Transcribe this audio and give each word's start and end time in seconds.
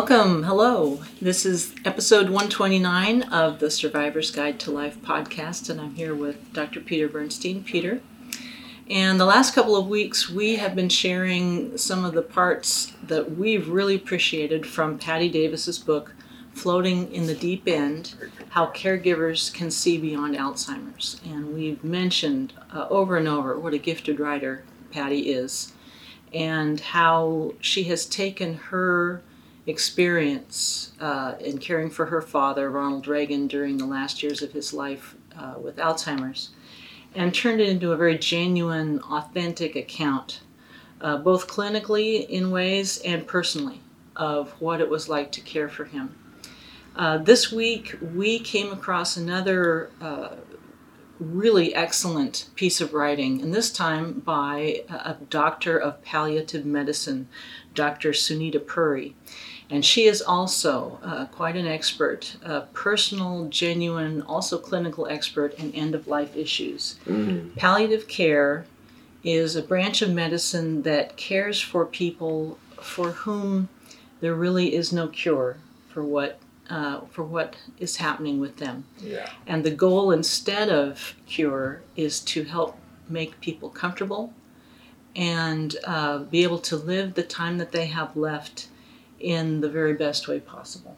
Welcome. 0.00 0.44
Hello. 0.44 1.02
This 1.20 1.44
is 1.44 1.74
episode 1.84 2.30
129 2.30 3.22
of 3.24 3.58
the 3.58 3.70
Survivor's 3.70 4.30
Guide 4.30 4.58
to 4.60 4.70
Life 4.70 4.96
podcast, 5.02 5.68
and 5.68 5.78
I'm 5.78 5.94
here 5.94 6.14
with 6.14 6.54
Dr. 6.54 6.80
Peter 6.80 7.06
Bernstein. 7.06 7.62
Peter. 7.62 8.00
And 8.88 9.20
the 9.20 9.26
last 9.26 9.54
couple 9.54 9.76
of 9.76 9.88
weeks, 9.88 10.30
we 10.30 10.56
have 10.56 10.74
been 10.74 10.88
sharing 10.88 11.76
some 11.76 12.06
of 12.06 12.14
the 12.14 12.22
parts 12.22 12.94
that 13.02 13.36
we've 13.36 13.68
really 13.68 13.94
appreciated 13.94 14.64
from 14.64 14.98
Patti 14.98 15.28
Davis's 15.28 15.78
book, 15.78 16.14
Floating 16.54 17.12
in 17.12 17.26
the 17.26 17.34
Deep 17.34 17.68
End 17.68 18.14
How 18.48 18.68
Caregivers 18.68 19.52
Can 19.52 19.70
See 19.70 19.98
Beyond 19.98 20.34
Alzheimer's. 20.34 21.20
And 21.26 21.52
we've 21.52 21.84
mentioned 21.84 22.54
uh, 22.72 22.86
over 22.88 23.18
and 23.18 23.28
over 23.28 23.60
what 23.60 23.74
a 23.74 23.78
gifted 23.78 24.18
writer 24.18 24.64
Patti 24.90 25.30
is, 25.30 25.74
and 26.32 26.80
how 26.80 27.52
she 27.60 27.82
has 27.84 28.06
taken 28.06 28.54
her 28.54 29.20
experience 29.70 30.92
uh, 31.00 31.34
in 31.40 31.58
caring 31.58 31.88
for 31.88 32.06
her 32.06 32.20
father, 32.20 32.70
Ronald 32.70 33.06
Reagan, 33.06 33.46
during 33.46 33.78
the 33.78 33.86
last 33.86 34.22
years 34.22 34.42
of 34.42 34.52
his 34.52 34.74
life 34.74 35.14
uh, 35.38 35.54
with 35.58 35.76
Alzheimer's, 35.76 36.50
and 37.14 37.34
turned 37.34 37.60
it 37.60 37.68
into 37.68 37.92
a 37.92 37.96
very 37.96 38.18
genuine, 38.18 39.00
authentic 39.00 39.76
account, 39.76 40.40
uh, 41.00 41.16
both 41.16 41.48
clinically 41.48 42.28
in 42.28 42.50
ways 42.50 42.98
and 43.04 43.26
personally, 43.26 43.80
of 44.16 44.50
what 44.60 44.80
it 44.80 44.90
was 44.90 45.08
like 45.08 45.32
to 45.32 45.40
care 45.40 45.68
for 45.68 45.86
him. 45.86 46.14
Uh, 46.96 47.18
this 47.18 47.50
week, 47.50 47.96
we 48.14 48.38
came 48.38 48.72
across 48.72 49.16
another 49.16 49.90
uh, 50.00 50.34
really 51.20 51.74
excellent 51.74 52.48
piece 52.54 52.80
of 52.80 52.94
writing, 52.94 53.42
and 53.42 53.54
this 53.54 53.70
time 53.70 54.20
by 54.20 54.82
a 54.88 55.14
doctor 55.28 55.78
of 55.78 56.02
palliative 56.02 56.64
medicine, 56.64 57.28
Dr. 57.74 58.10
Sunita 58.10 58.66
Puri. 58.66 59.14
And 59.70 59.84
she 59.84 60.06
is 60.06 60.20
also 60.20 60.98
uh, 61.02 61.26
quite 61.26 61.56
an 61.56 61.66
expert, 61.66 62.36
a 62.42 62.62
personal, 62.72 63.48
genuine, 63.48 64.22
also 64.22 64.58
clinical 64.58 65.06
expert 65.06 65.54
in 65.60 65.72
end 65.74 65.94
of 65.94 66.08
life 66.08 66.36
issues. 66.36 66.98
Mm. 67.06 67.54
Palliative 67.56 68.08
care 68.08 68.66
is 69.22 69.54
a 69.54 69.62
branch 69.62 70.02
of 70.02 70.10
medicine 70.10 70.82
that 70.82 71.16
cares 71.16 71.60
for 71.60 71.86
people 71.86 72.58
for 72.80 73.10
whom 73.10 73.68
there 74.20 74.34
really 74.34 74.74
is 74.74 74.92
no 74.92 75.08
cure 75.08 75.56
for 75.88 76.02
what 76.02 76.38
uh, 76.68 77.00
for 77.10 77.24
what 77.24 77.56
is 77.80 77.96
happening 77.96 78.38
with 78.38 78.58
them. 78.58 78.84
Yeah. 79.00 79.28
And 79.46 79.64
the 79.64 79.72
goal 79.72 80.12
instead 80.12 80.68
of 80.68 81.14
cure 81.26 81.82
is 81.96 82.20
to 82.20 82.44
help 82.44 82.78
make 83.08 83.40
people 83.40 83.70
comfortable 83.70 84.32
and 85.16 85.74
uh, 85.84 86.18
be 86.18 86.44
able 86.44 86.60
to 86.60 86.76
live 86.76 87.14
the 87.14 87.24
time 87.24 87.58
that 87.58 87.72
they 87.72 87.86
have 87.86 88.16
left 88.16 88.68
in 89.20 89.60
the 89.60 89.68
very 89.68 89.92
best 89.92 90.26
way 90.26 90.40
possible. 90.40 90.96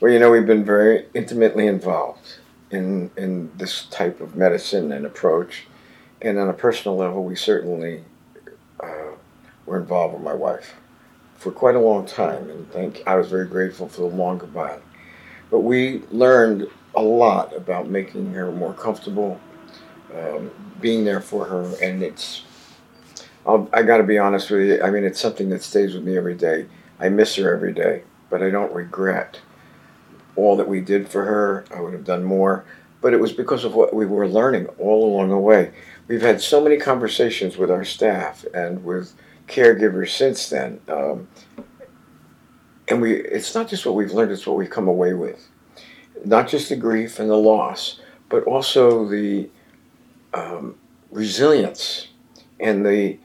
Well, 0.00 0.10
you 0.10 0.18
know, 0.18 0.30
we've 0.30 0.46
been 0.46 0.64
very 0.64 1.06
intimately 1.14 1.66
involved 1.66 2.38
in 2.70 3.10
in 3.16 3.50
this 3.56 3.84
type 3.86 4.20
of 4.20 4.34
medicine 4.34 4.92
and 4.92 5.04
approach, 5.04 5.66
and 6.22 6.38
on 6.38 6.48
a 6.48 6.54
personal 6.54 6.96
level, 6.96 7.22
we 7.22 7.36
certainly 7.36 8.02
uh, 8.82 9.12
were 9.66 9.78
involved 9.78 10.14
with 10.14 10.22
my 10.22 10.32
wife 10.32 10.74
for 11.36 11.50
quite 11.50 11.74
a 11.74 11.80
long 11.80 12.06
time, 12.06 12.48
and 12.48 12.70
thank 12.72 13.02
I 13.06 13.16
was 13.16 13.28
very 13.28 13.46
grateful 13.46 13.88
for 13.88 14.02
the 14.02 14.16
long 14.16 14.38
goodbye. 14.38 14.78
But 15.50 15.60
we 15.60 16.02
learned 16.10 16.68
a 16.94 17.02
lot 17.02 17.54
about 17.54 17.88
making 17.88 18.32
her 18.34 18.50
more 18.52 18.72
comfortable, 18.72 19.40
um, 20.14 20.50
being 20.80 21.04
there 21.04 21.20
for 21.20 21.44
her, 21.44 21.74
and 21.82 22.02
it's. 22.02 22.44
I'll, 23.46 23.68
I 23.72 23.82
got 23.82 23.98
to 23.98 24.02
be 24.02 24.18
honest 24.18 24.50
with 24.50 24.60
you. 24.60 24.82
I 24.82 24.90
mean, 24.90 25.04
it's 25.04 25.20
something 25.20 25.48
that 25.50 25.62
stays 25.62 25.94
with 25.94 26.04
me 26.04 26.16
every 26.16 26.34
day 26.34 26.66
I 27.00 27.08
miss 27.08 27.36
her 27.36 27.52
every 27.52 27.72
day, 27.72 28.02
but 28.28 28.42
I 28.42 28.50
don't 28.50 28.72
regret 28.72 29.40
all 30.36 30.56
that 30.56 30.68
we 30.68 30.80
did 30.80 31.08
for 31.08 31.24
her. 31.24 31.64
I 31.74 31.80
would 31.80 31.94
have 31.94 32.04
done 32.04 32.24
more, 32.24 32.64
but 33.00 33.14
it 33.14 33.20
was 33.20 33.32
because 33.32 33.64
of 33.64 33.74
what 33.74 33.94
we 33.94 34.06
were 34.06 34.28
learning 34.28 34.66
all 34.78 35.04
along 35.04 35.30
the 35.30 35.38
way. 35.38 35.72
We've 36.06 36.20
had 36.20 36.40
so 36.40 36.62
many 36.62 36.76
conversations 36.76 37.56
with 37.56 37.70
our 37.70 37.84
staff 37.84 38.44
and 38.52 38.84
with 38.84 39.14
caregivers 39.48 40.10
since 40.10 40.48
then. 40.50 40.80
Um, 40.88 41.28
and 42.88 43.00
we 43.00 43.14
it's 43.14 43.54
not 43.54 43.68
just 43.68 43.86
what 43.86 43.94
we've 43.94 44.12
learned, 44.12 44.32
it's 44.32 44.46
what 44.46 44.56
we've 44.56 44.70
come 44.70 44.88
away 44.88 45.14
with. 45.14 45.48
Not 46.24 46.48
just 46.48 46.68
the 46.68 46.76
grief 46.76 47.18
and 47.18 47.30
the 47.30 47.36
loss, 47.36 48.00
but 48.28 48.44
also 48.44 49.08
the 49.08 49.48
um, 50.34 50.76
resilience 51.10 52.08
and 52.58 52.84
the 52.84 53.18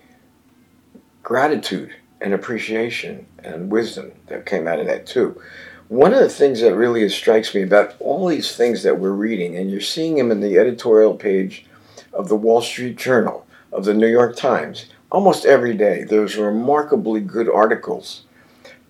gratitude 1.24 1.94
and 2.22 2.34
appreciation 2.34 3.26
and 3.44 3.72
wisdom 3.72 4.12
that 4.28 4.46
came 4.46 4.68
out 4.68 4.80
of 4.80 4.88
that 4.88 5.06
too. 5.06 5.40
One 5.88 6.14
of 6.14 6.20
the 6.20 6.30
things 6.30 6.62
that 6.62 6.76
really 6.76 7.08
strikes 7.10 7.54
me 7.54 7.62
about 7.62 7.96
all 8.00 8.28
these 8.28 8.56
things 8.56 8.82
that 8.84 9.00
we're 9.00 9.12
reading, 9.12 9.56
and 9.56 9.70
you're 9.70 9.82
seeing 9.82 10.16
them 10.16 10.32
in 10.32 10.40
the 10.40 10.58
editorial 10.58 11.16
page 11.16 11.66
of 12.12 12.28
the 12.28 12.36
Wall 12.36 12.62
Street 12.62 12.98
Journal, 12.98 13.46
of 13.72 13.86
the 13.86 13.94
New 13.94 14.08
York 14.08 14.36
Times, 14.36 14.86
almost 15.12 15.46
every 15.46 15.76
day, 15.76 16.04
there's 16.04 16.38
remarkably 16.38 17.22
good 17.22 17.50
articles 17.50 18.24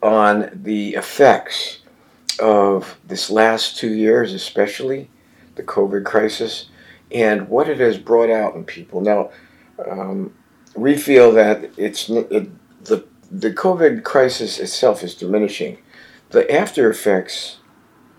on 0.02 0.50
the 0.54 0.94
effects 0.94 1.80
of 2.40 2.98
this 3.08 3.30
last 3.30 3.78
two 3.78 3.94
years, 3.94 4.34
especially 4.34 5.10
the 5.56 5.64
COVID 5.64 6.06
crisis, 6.06 6.70
and 7.12 7.50
what 7.50 7.70
it 7.70 7.80
has 7.80 7.98
brought 7.98 8.30
out 8.30 8.56
in 8.56 8.64
people. 8.64 9.02
Now, 9.02 9.32
um, 9.90 10.34
we 10.76 10.98
feel 10.98 11.32
that 11.34 11.72
it's 11.78 12.10
it, 12.10 12.50
the 12.86 13.06
the 13.32 13.52
COVID 13.52 14.04
crisis 14.04 14.60
itself 14.60 15.04
is 15.04 15.16
diminishing. 15.16 15.78
The 16.30 16.52
after 16.52 16.90
effects, 16.90 17.58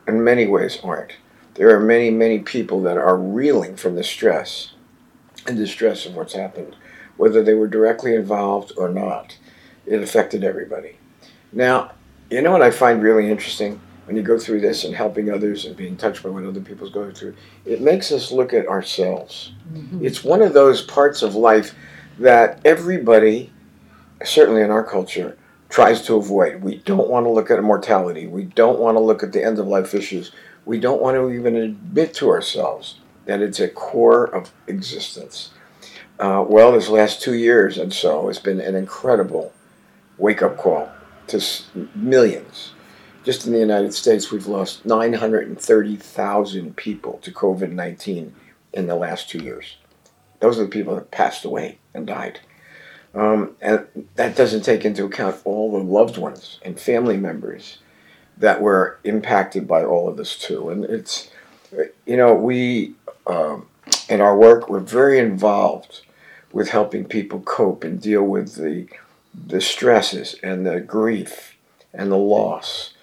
in 0.06 0.22
many 0.24 0.46
ways, 0.46 0.78
aren't. 0.82 1.12
There 1.54 1.74
are 1.74 1.80
many, 1.80 2.10
many 2.10 2.40
people 2.40 2.82
that 2.82 2.98
are 2.98 3.16
reeling 3.16 3.76
from 3.76 3.94
the 3.94 4.04
stress 4.04 4.72
and 5.46 5.56
distress 5.56 6.06
of 6.06 6.14
what's 6.14 6.34
happened, 6.34 6.76
whether 7.16 7.42
they 7.42 7.54
were 7.54 7.68
directly 7.68 8.14
involved 8.14 8.72
or 8.76 8.88
not. 8.88 9.38
It 9.86 10.02
affected 10.02 10.44
everybody. 10.44 10.98
Now, 11.52 11.92
you 12.30 12.42
know 12.42 12.52
what 12.52 12.62
I 12.62 12.70
find 12.70 13.02
really 13.02 13.30
interesting 13.30 13.80
when 14.04 14.16
you 14.16 14.22
go 14.22 14.38
through 14.38 14.60
this 14.60 14.84
and 14.84 14.94
helping 14.94 15.30
others 15.30 15.64
and 15.64 15.76
being 15.76 15.96
touched 15.96 16.22
by 16.22 16.28
what 16.28 16.44
other 16.44 16.60
people's 16.60 16.90
going 16.90 17.14
through? 17.14 17.34
It 17.64 17.80
makes 17.80 18.12
us 18.12 18.32
look 18.32 18.52
at 18.52 18.66
ourselves. 18.66 19.52
Mm-hmm. 19.72 20.04
It's 20.04 20.24
one 20.24 20.42
of 20.42 20.52
those 20.52 20.82
parts 20.82 21.22
of 21.22 21.34
life 21.34 21.74
that 22.18 22.60
everybody 22.64 23.52
certainly 24.24 24.62
in 24.62 24.70
our 24.70 24.84
culture, 24.84 25.36
tries 25.68 26.02
to 26.02 26.16
avoid. 26.16 26.62
We 26.62 26.76
don't 26.78 27.08
want 27.08 27.26
to 27.26 27.30
look 27.30 27.50
at 27.50 27.62
mortality. 27.62 28.26
We 28.26 28.44
don't 28.44 28.78
want 28.78 28.96
to 28.96 29.00
look 29.00 29.22
at 29.22 29.32
the 29.32 29.44
end 29.44 29.58
of 29.58 29.66
life 29.66 29.94
issues. 29.94 30.32
We 30.64 30.78
don't 30.78 31.02
want 31.02 31.16
to 31.16 31.30
even 31.30 31.56
admit 31.56 32.14
to 32.14 32.28
ourselves 32.28 33.00
that 33.26 33.40
it's 33.40 33.60
a 33.60 33.68
core 33.68 34.24
of 34.24 34.52
existence. 34.66 35.50
Uh, 36.18 36.44
well, 36.48 36.72
this 36.72 36.88
last 36.88 37.20
two 37.20 37.34
years 37.34 37.76
and 37.76 37.92
so 37.92 38.28
has 38.28 38.38
been 38.38 38.60
an 38.60 38.74
incredible 38.74 39.52
wake 40.18 40.42
up 40.42 40.56
call 40.56 40.90
to 41.26 41.44
millions. 41.94 42.72
Just 43.24 43.46
in 43.46 43.52
the 43.52 43.58
United 43.58 43.92
States, 43.92 44.30
we've 44.30 44.46
lost 44.46 44.86
930,000 44.86 46.76
people 46.76 47.18
to 47.22 47.32
COVID 47.32 47.72
19 47.72 48.34
in 48.72 48.86
the 48.86 48.94
last 48.94 49.28
two 49.28 49.42
years. 49.42 49.76
Those 50.40 50.58
are 50.58 50.62
the 50.62 50.68
people 50.68 50.94
that 50.94 51.10
passed 51.10 51.44
away 51.44 51.78
and 51.92 52.06
died. 52.06 52.40
Um, 53.14 53.56
and 53.60 53.86
that 54.16 54.36
doesn't 54.36 54.62
take 54.62 54.84
into 54.84 55.04
account 55.04 55.40
all 55.44 55.72
the 55.72 55.84
loved 55.84 56.18
ones 56.18 56.58
and 56.62 56.78
family 56.78 57.16
members 57.16 57.78
that 58.36 58.60
were 58.60 58.98
impacted 59.04 59.66
by 59.66 59.84
all 59.84 60.08
of 60.08 60.16
this 60.16 60.36
too. 60.36 60.68
And 60.68 60.84
it's, 60.84 61.30
you 62.04 62.16
know, 62.16 62.34
we 62.34 62.94
um, 63.26 63.66
in 64.08 64.20
our 64.20 64.36
work 64.36 64.68
we're 64.68 64.80
very 64.80 65.18
involved 65.18 66.02
with 66.52 66.68
helping 66.68 67.04
people 67.04 67.40
cope 67.40 67.84
and 67.84 68.00
deal 68.00 68.22
with 68.22 68.54
the 68.56 68.86
the 69.34 69.60
stresses 69.60 70.36
and 70.42 70.66
the 70.66 70.80
grief 70.80 71.56
and 71.92 72.10
the 72.10 72.16
loss 72.16 72.94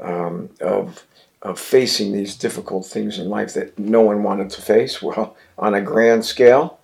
um, 0.00 0.50
of 0.60 1.04
of 1.42 1.58
facing 1.58 2.12
these 2.12 2.36
difficult 2.36 2.84
things 2.84 3.18
in 3.18 3.28
life 3.28 3.54
that 3.54 3.78
no 3.78 4.02
one 4.02 4.22
wanted 4.22 4.50
to 4.50 4.62
face. 4.62 5.00
Well, 5.10 5.36
on 5.58 5.74
a 5.74 5.80
grand 5.80 6.24
scale, 6.24 6.79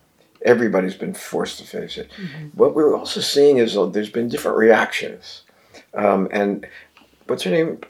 everybody's 0.46 0.94
been 0.94 1.12
forced 1.12 1.58
to 1.58 1.64
face 1.64 1.98
it. 1.98 2.10
Mm-hmm. 2.12 2.48
What 2.56 2.74
we're 2.74 2.96
also 2.96 3.20
seeing 3.20 3.58
is 3.58 3.76
uh, 3.76 3.86
there's 3.86 4.08
been 4.08 4.28
different 4.28 4.56
reactions. 4.56 5.42
Um, 5.92 6.28
and 6.30 6.66
what's 7.26 7.42
her 7.42 7.50
name? 7.50 7.80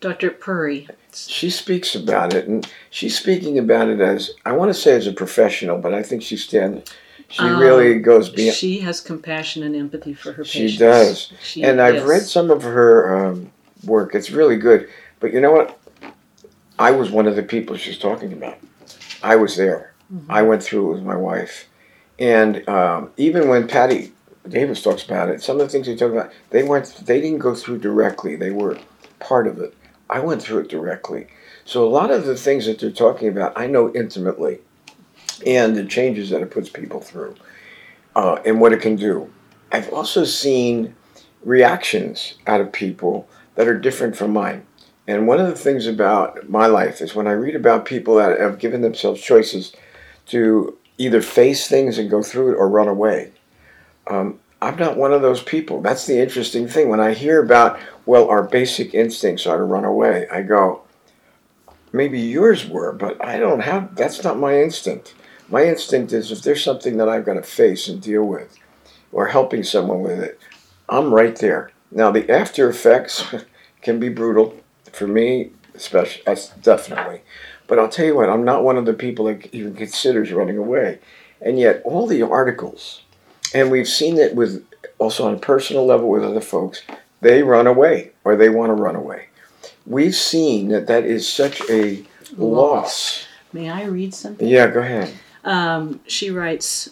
Dr. 0.00 0.30
Puri. 0.30 0.88
She 1.12 1.50
speaks 1.50 1.94
about 1.94 2.34
it, 2.34 2.46
and 2.46 2.70
she's 2.90 3.18
speaking 3.18 3.58
about 3.58 3.88
it 3.88 4.00
as 4.00 4.32
I 4.44 4.52
want 4.52 4.70
to 4.70 4.74
say 4.74 4.92
as 4.92 5.06
a 5.06 5.12
professional, 5.12 5.78
but 5.78 5.94
I 5.94 6.02
think 6.02 6.22
she 6.22 6.36
stands. 6.36 6.90
She 7.28 7.44
um, 7.44 7.60
really 7.60 7.98
goes 8.00 8.28
beyond. 8.28 8.56
She 8.56 8.80
has 8.80 9.00
compassion 9.00 9.62
and 9.62 9.74
empathy 9.74 10.14
for 10.14 10.32
her 10.32 10.44
patients. 10.44 10.72
She 10.72 10.78
does, 10.78 11.32
she, 11.42 11.62
and 11.62 11.80
I've 11.80 12.06
read 12.06 12.22
some 12.22 12.50
of 12.50 12.62
her 12.62 13.26
um, 13.26 13.52
work. 13.84 14.14
It's 14.14 14.30
really 14.30 14.56
good. 14.56 14.88
But 15.20 15.32
you 15.32 15.40
know 15.40 15.52
what? 15.52 15.78
I 16.78 16.90
was 16.92 17.10
one 17.10 17.26
of 17.26 17.36
the 17.36 17.42
people 17.42 17.76
she's 17.76 17.98
talking 17.98 18.32
about. 18.32 18.58
I 19.22 19.36
was 19.36 19.56
there. 19.56 19.92
Mm-hmm. 20.12 20.32
I 20.32 20.42
went 20.42 20.62
through 20.62 20.90
it 20.90 20.94
with 20.94 21.02
my 21.04 21.16
wife, 21.16 21.68
and 22.20 22.68
um, 22.68 23.10
even 23.16 23.48
when 23.48 23.66
Patti 23.66 24.12
Davis 24.48 24.82
talks 24.82 25.04
about 25.04 25.28
it. 25.28 25.42
Some 25.42 25.60
of 25.60 25.66
the 25.66 25.68
things 25.68 25.86
he 25.86 25.96
talked 25.96 26.14
about, 26.14 26.32
they 26.50 26.62
weren't. 26.62 26.86
They 27.06 27.20
didn't 27.20 27.38
go 27.38 27.54
through 27.54 27.78
directly. 27.78 28.36
They 28.36 28.50
were 28.50 28.78
part 29.18 29.46
of 29.46 29.58
it. 29.58 29.74
I 30.08 30.20
went 30.20 30.42
through 30.42 30.60
it 30.60 30.68
directly. 30.68 31.26
So 31.64 31.86
a 31.86 31.88
lot 31.88 32.10
of 32.10 32.24
the 32.24 32.36
things 32.36 32.66
that 32.66 32.78
they're 32.78 32.90
talking 32.90 33.28
about, 33.28 33.52
I 33.56 33.66
know 33.66 33.92
intimately, 33.92 34.58
and 35.46 35.76
the 35.76 35.84
changes 35.84 36.30
that 36.30 36.40
it 36.40 36.50
puts 36.50 36.68
people 36.68 37.00
through, 37.00 37.36
uh, 38.16 38.38
and 38.44 38.60
what 38.60 38.72
it 38.72 38.80
can 38.80 38.96
do. 38.96 39.30
I've 39.70 39.92
also 39.92 40.24
seen 40.24 40.96
reactions 41.44 42.34
out 42.46 42.60
of 42.60 42.72
people 42.72 43.28
that 43.54 43.68
are 43.68 43.78
different 43.78 44.16
from 44.16 44.32
mine. 44.32 44.66
And 45.06 45.26
one 45.26 45.38
of 45.38 45.46
the 45.46 45.56
things 45.56 45.86
about 45.86 46.48
my 46.48 46.66
life 46.66 47.00
is 47.00 47.14
when 47.14 47.26
I 47.26 47.32
read 47.32 47.54
about 47.54 47.84
people 47.84 48.16
that 48.16 48.40
have 48.40 48.58
given 48.58 48.80
themselves 48.80 49.20
choices 49.20 49.72
to 50.26 50.76
either 51.00 51.22
face 51.22 51.66
things 51.66 51.96
and 51.96 52.10
go 52.10 52.22
through 52.22 52.52
it 52.52 52.56
or 52.56 52.68
run 52.68 52.86
away. 52.86 53.32
Um, 54.06 54.38
I'm 54.60 54.76
not 54.76 54.98
one 54.98 55.14
of 55.14 55.22
those 55.22 55.42
people. 55.42 55.80
That's 55.80 56.06
the 56.06 56.20
interesting 56.20 56.68
thing. 56.68 56.90
When 56.90 57.00
I 57.00 57.14
hear 57.14 57.42
about, 57.42 57.80
well, 58.04 58.28
our 58.28 58.42
basic 58.42 58.92
instincts 58.92 59.46
are 59.46 59.56
to 59.56 59.64
run 59.64 59.86
away, 59.86 60.28
I 60.30 60.42
go, 60.42 60.82
maybe 61.90 62.20
yours 62.20 62.68
were, 62.68 62.92
but 62.92 63.24
I 63.24 63.38
don't 63.38 63.60
have, 63.60 63.96
that's 63.96 64.22
not 64.22 64.38
my 64.38 64.60
instinct. 64.60 65.14
My 65.48 65.64
instinct 65.64 66.12
is 66.12 66.30
if 66.30 66.42
there's 66.42 66.62
something 66.62 66.98
that 66.98 67.08
I've 67.08 67.24
got 67.24 67.34
to 67.34 67.42
face 67.42 67.88
and 67.88 68.02
deal 68.02 68.24
with, 68.24 68.58
or 69.10 69.28
helping 69.28 69.64
someone 69.64 70.02
with 70.02 70.20
it, 70.20 70.38
I'm 70.86 71.14
right 71.14 71.34
there. 71.36 71.70
Now, 71.90 72.10
the 72.10 72.30
after 72.30 72.68
effects 72.68 73.24
can 73.82 73.98
be 73.98 74.10
brutal. 74.10 74.54
For 74.92 75.06
me, 75.06 75.52
especially, 75.74 76.22
definitely. 76.60 77.22
But 77.70 77.78
I'll 77.78 77.88
tell 77.88 78.04
you 78.04 78.16
what, 78.16 78.28
I'm 78.28 78.44
not 78.44 78.64
one 78.64 78.76
of 78.76 78.84
the 78.84 78.92
people 78.92 79.26
that 79.26 79.54
even 79.54 79.76
considers 79.76 80.32
running 80.32 80.58
away. 80.58 80.98
And 81.40 81.56
yet, 81.56 81.80
all 81.84 82.08
the 82.08 82.20
articles, 82.20 83.02
and 83.54 83.70
we've 83.70 83.86
seen 83.86 84.18
it 84.18 84.34
with 84.34 84.66
also 84.98 85.24
on 85.24 85.34
a 85.34 85.38
personal 85.38 85.86
level 85.86 86.08
with 86.08 86.24
other 86.24 86.40
folks, 86.40 86.82
they 87.20 87.44
run 87.44 87.68
away 87.68 88.10
or 88.24 88.34
they 88.34 88.48
want 88.48 88.70
to 88.70 88.74
run 88.74 88.96
away. 88.96 89.26
We've 89.86 90.16
seen 90.16 90.66
that 90.70 90.88
that 90.88 91.04
is 91.04 91.28
such 91.28 91.62
a 91.70 92.04
loss. 92.36 92.38
loss. 92.38 93.26
May 93.52 93.70
I 93.70 93.84
read 93.84 94.14
something? 94.14 94.48
Yeah, 94.48 94.66
go 94.66 94.80
ahead. 94.80 95.14
Um, 95.44 96.00
she 96.08 96.28
writes, 96.28 96.90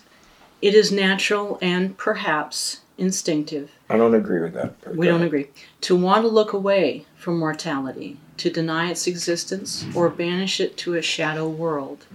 It 0.63 0.75
is 0.75 0.93
natural 0.93 1.59
and 1.61 1.99
perhaps 1.99 2.83
instinctive. 2.97 3.73
I 3.91 3.97
don't 3.97 4.15
agree 4.15 4.41
with 4.41 4.55
that. 4.55 4.75
We 4.95 5.09
don't 5.09 5.23
agree. 5.23 5.49
To 5.81 5.97
want 5.97 6.23
to 6.23 6.29
look 6.29 6.53
away 6.53 7.05
from 7.17 7.41
mortality, 7.41 8.19
to 8.39 8.51
deny 8.51 8.91
its 8.91 9.07
existence, 9.07 9.85
or 9.95 10.09
banish 10.09 10.61
it 10.61 10.77
to 10.79 10.95
a 10.95 11.03
shadow 11.03 11.49
world. 11.49 12.07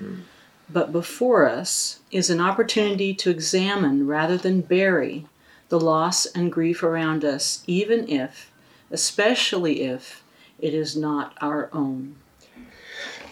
But 0.70 0.92
before 0.92 1.48
us 1.48 2.00
is 2.12 2.30
an 2.30 2.42
opportunity 2.42 3.14
to 3.16 3.30
examine 3.30 4.08
rather 4.08 4.38
than 4.38 4.62
bury 4.62 5.26
the 5.70 5.80
loss 5.80 6.26
and 6.28 6.52
grief 6.52 6.84
around 6.84 7.24
us, 7.24 7.64
even 7.68 8.08
if, 8.10 8.52
especially 8.92 9.82
if, 9.82 10.24
it 10.60 10.74
is 10.74 10.96
not 10.96 11.34
our 11.42 11.70
own. 11.74 12.16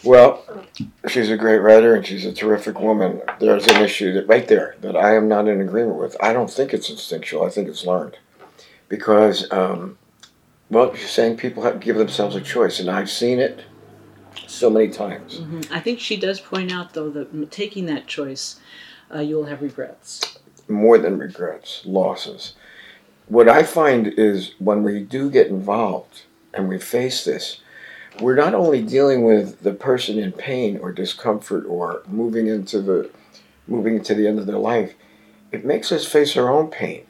Well, 0.04 0.44
she's 1.08 1.30
a 1.30 1.36
great 1.36 1.60
writer 1.60 1.94
and 1.94 2.04
she's 2.04 2.26
a 2.26 2.32
terrific 2.32 2.80
woman. 2.80 3.22
There's 3.38 3.66
an 3.68 3.82
issue 3.82 4.12
that 4.14 4.26
right 4.26 4.46
there 4.46 4.76
that 4.80 4.96
I 4.96 5.14
am 5.14 5.28
not 5.28 5.46
in 5.48 5.60
agreement 5.60 5.98
with. 5.98 6.16
I 6.20 6.32
don't 6.32 6.50
think 6.50 6.74
it's 6.74 6.90
instinctual. 6.90 7.44
I 7.44 7.50
think 7.50 7.68
it's 7.68 7.86
learned, 7.86 8.18
because 8.88 9.50
um, 9.52 9.96
well, 10.72 10.96
you're 10.96 11.08
saying 11.08 11.36
people 11.36 11.62
have 11.62 11.74
to 11.74 11.78
give 11.84 11.96
themselves 11.96 12.36
a 12.36 12.40
choice, 12.40 12.80
and 12.80 12.90
I've 12.90 13.10
seen 13.10 13.38
it 13.38 13.64
so 14.46 14.70
many 14.70 14.88
times. 14.88 15.40
Mm-hmm. 15.40 15.72
I 15.72 15.80
think 15.80 16.00
she 16.00 16.16
does 16.16 16.40
point 16.40 16.72
out 16.72 16.94
though 16.94 17.10
that 17.10 17.50
taking 17.50 17.86
that 17.86 18.06
choice, 18.06 18.60
uh, 19.14 19.20
you'll 19.20 19.46
have 19.46 19.62
regrets. 19.62 20.38
More 20.68 20.98
than 20.98 21.18
regrets, 21.18 21.82
losses. 21.84 22.54
What 23.26 23.48
I 23.48 23.62
find 23.62 24.06
is 24.06 24.54
when 24.58 24.82
we 24.82 25.00
do 25.00 25.30
get 25.30 25.48
involved 25.48 26.22
and 26.52 26.68
we 26.68 26.78
face 26.78 27.24
this 27.24 27.60
we're 28.20 28.34
not 28.34 28.54
only 28.54 28.82
dealing 28.82 29.22
with 29.22 29.60
the 29.62 29.72
person 29.72 30.18
in 30.18 30.32
pain 30.32 30.78
or 30.78 30.92
discomfort 30.92 31.64
or 31.66 32.02
moving 32.06 32.46
into 32.46 32.80
the 32.80 33.10
moving 33.66 34.02
to 34.02 34.14
the 34.14 34.26
end 34.26 34.38
of 34.38 34.46
their 34.46 34.58
life, 34.58 34.94
it 35.50 35.64
makes 35.64 35.92
us 35.92 36.06
face 36.06 36.36
our 36.36 36.50
own 36.50 36.68
pain. 36.68 37.06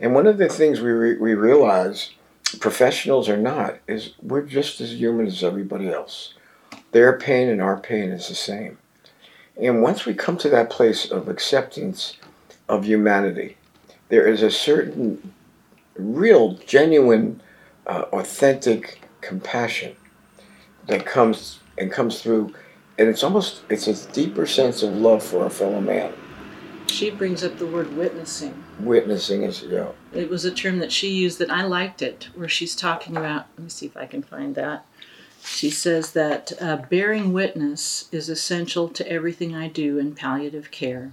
And 0.00 0.12
one 0.12 0.26
of 0.26 0.38
the 0.38 0.48
things 0.48 0.80
we, 0.80 0.90
re- 0.90 1.16
we 1.16 1.34
realize, 1.34 2.10
professionals 2.54 3.28
or 3.28 3.36
not, 3.36 3.78
is 3.86 4.14
we're 4.22 4.42
just 4.42 4.80
as 4.80 4.92
human 4.92 5.26
as 5.26 5.44
everybody 5.44 5.88
else. 5.88 6.34
Their 6.92 7.18
pain 7.18 7.48
and 7.48 7.60
our 7.60 7.78
pain 7.78 8.10
is 8.10 8.28
the 8.28 8.34
same. 8.34 8.78
And 9.60 9.82
once 9.82 10.04
we 10.04 10.14
come 10.14 10.36
to 10.38 10.48
that 10.50 10.70
place 10.70 11.10
of 11.10 11.28
acceptance 11.28 12.16
of 12.68 12.84
humanity, 12.84 13.56
there 14.08 14.26
is 14.26 14.42
a 14.42 14.50
certain 14.50 15.32
real, 15.96 16.54
genuine, 16.66 17.40
uh, 17.86 18.04
authentic 18.12 19.00
compassion 19.20 19.94
that 20.86 21.06
comes 21.06 21.60
and 21.78 21.90
comes 21.90 22.22
through, 22.22 22.54
and 22.98 23.08
it's 23.08 23.22
almost 23.22 23.62
it's 23.68 23.86
a 23.86 24.12
deeper 24.12 24.46
sense 24.46 24.82
of 24.82 24.94
love 24.94 25.22
for 25.22 25.46
a 25.46 25.50
fellow 25.50 25.80
man. 25.80 26.12
She 26.88 27.10
brings 27.10 27.42
up 27.42 27.58
the 27.58 27.66
word 27.66 27.96
witnessing. 27.96 28.63
Witnessing 28.80 29.42
is 29.42 29.62
yeah. 29.62 29.88
It 30.12 30.28
was 30.28 30.44
a 30.44 30.50
term 30.50 30.78
that 30.78 30.92
she 30.92 31.08
used 31.08 31.38
that 31.38 31.50
I 31.50 31.62
liked 31.62 32.02
it, 32.02 32.28
where 32.34 32.48
she's 32.48 32.74
talking 32.74 33.16
about. 33.16 33.46
Let 33.56 33.64
me 33.64 33.70
see 33.70 33.86
if 33.86 33.96
I 33.96 34.06
can 34.06 34.22
find 34.22 34.54
that. 34.54 34.86
She 35.44 35.70
says 35.70 36.12
that 36.12 36.52
uh, 36.60 36.76
bearing 36.88 37.32
witness 37.32 38.08
is 38.10 38.28
essential 38.28 38.88
to 38.88 39.08
everything 39.08 39.54
I 39.54 39.68
do 39.68 39.98
in 39.98 40.14
palliative 40.14 40.70
care. 40.70 41.12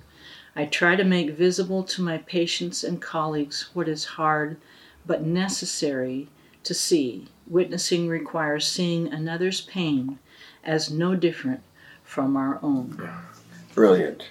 I 0.56 0.66
try 0.66 0.96
to 0.96 1.04
make 1.04 1.32
visible 1.32 1.84
to 1.84 2.02
my 2.02 2.18
patients 2.18 2.84
and 2.84 3.02
colleagues 3.02 3.70
what 3.74 3.88
is 3.88 4.06
hard 4.06 4.58
but 5.06 5.24
necessary 5.24 6.30
to 6.64 6.74
see. 6.74 7.28
Witnessing 7.48 8.08
requires 8.08 8.68
seeing 8.68 9.12
another's 9.12 9.62
pain 9.62 10.20
as 10.64 10.92
no 10.92 11.16
different 11.16 11.62
from 12.04 12.38
our 12.38 12.60
own. 12.62 13.10
Brilliant. 13.74 14.30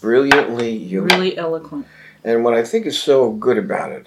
Brilliantly 0.00 0.78
human. 0.78 1.08
Really 1.08 1.36
eloquent. 1.36 1.86
And 2.24 2.44
what 2.44 2.54
I 2.54 2.64
think 2.64 2.86
is 2.86 3.00
so 3.00 3.32
good 3.32 3.58
about 3.58 3.92
it 3.92 4.06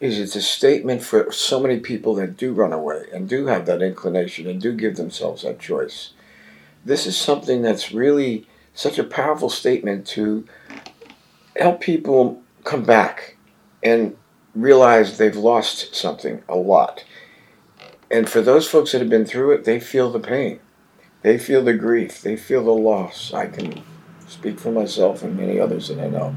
is 0.00 0.18
it's 0.18 0.36
a 0.36 0.42
statement 0.42 1.02
for 1.02 1.30
so 1.30 1.60
many 1.60 1.78
people 1.78 2.14
that 2.14 2.36
do 2.36 2.54
run 2.54 2.72
away 2.72 3.04
and 3.12 3.28
do 3.28 3.46
have 3.46 3.66
that 3.66 3.82
inclination 3.82 4.46
and 4.46 4.60
do 4.60 4.72
give 4.72 4.96
themselves 4.96 5.42
that 5.42 5.58
choice. 5.58 6.12
This 6.84 7.06
is 7.06 7.16
something 7.16 7.60
that's 7.60 7.92
really 7.92 8.46
such 8.72 8.98
a 8.98 9.04
powerful 9.04 9.50
statement 9.50 10.06
to 10.06 10.46
help 11.56 11.82
people 11.82 12.42
come 12.64 12.82
back 12.82 13.36
and 13.82 14.16
realize 14.54 15.18
they've 15.18 15.36
lost 15.36 15.94
something 15.94 16.42
a 16.48 16.56
lot. 16.56 17.04
And 18.10 18.28
for 18.28 18.40
those 18.40 18.66
folks 18.66 18.92
that 18.92 19.00
have 19.00 19.10
been 19.10 19.26
through 19.26 19.52
it, 19.52 19.64
they 19.64 19.78
feel 19.78 20.10
the 20.10 20.18
pain. 20.18 20.60
They 21.22 21.38
feel 21.38 21.62
the 21.62 21.74
grief. 21.74 22.22
They 22.22 22.36
feel 22.36 22.64
the 22.64 22.70
loss. 22.70 23.34
I 23.34 23.46
can 23.46 23.82
speak 24.26 24.58
for 24.58 24.72
myself 24.72 25.22
and 25.22 25.36
many 25.36 25.60
others 25.60 25.88
that 25.88 26.00
I 26.00 26.08
know. 26.08 26.34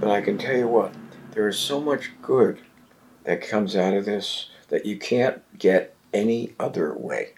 But 0.00 0.10
I 0.10 0.20
can 0.20 0.38
tell 0.38 0.56
you 0.56 0.68
what, 0.68 0.94
there 1.32 1.48
is 1.48 1.58
so 1.58 1.80
much 1.80 2.10
good 2.22 2.60
that 3.24 3.46
comes 3.46 3.76
out 3.76 3.94
of 3.94 4.04
this 4.04 4.50
that 4.68 4.86
you 4.86 4.98
can't 4.98 5.42
get 5.58 5.94
any 6.12 6.54
other 6.58 6.94
way. 6.94 7.30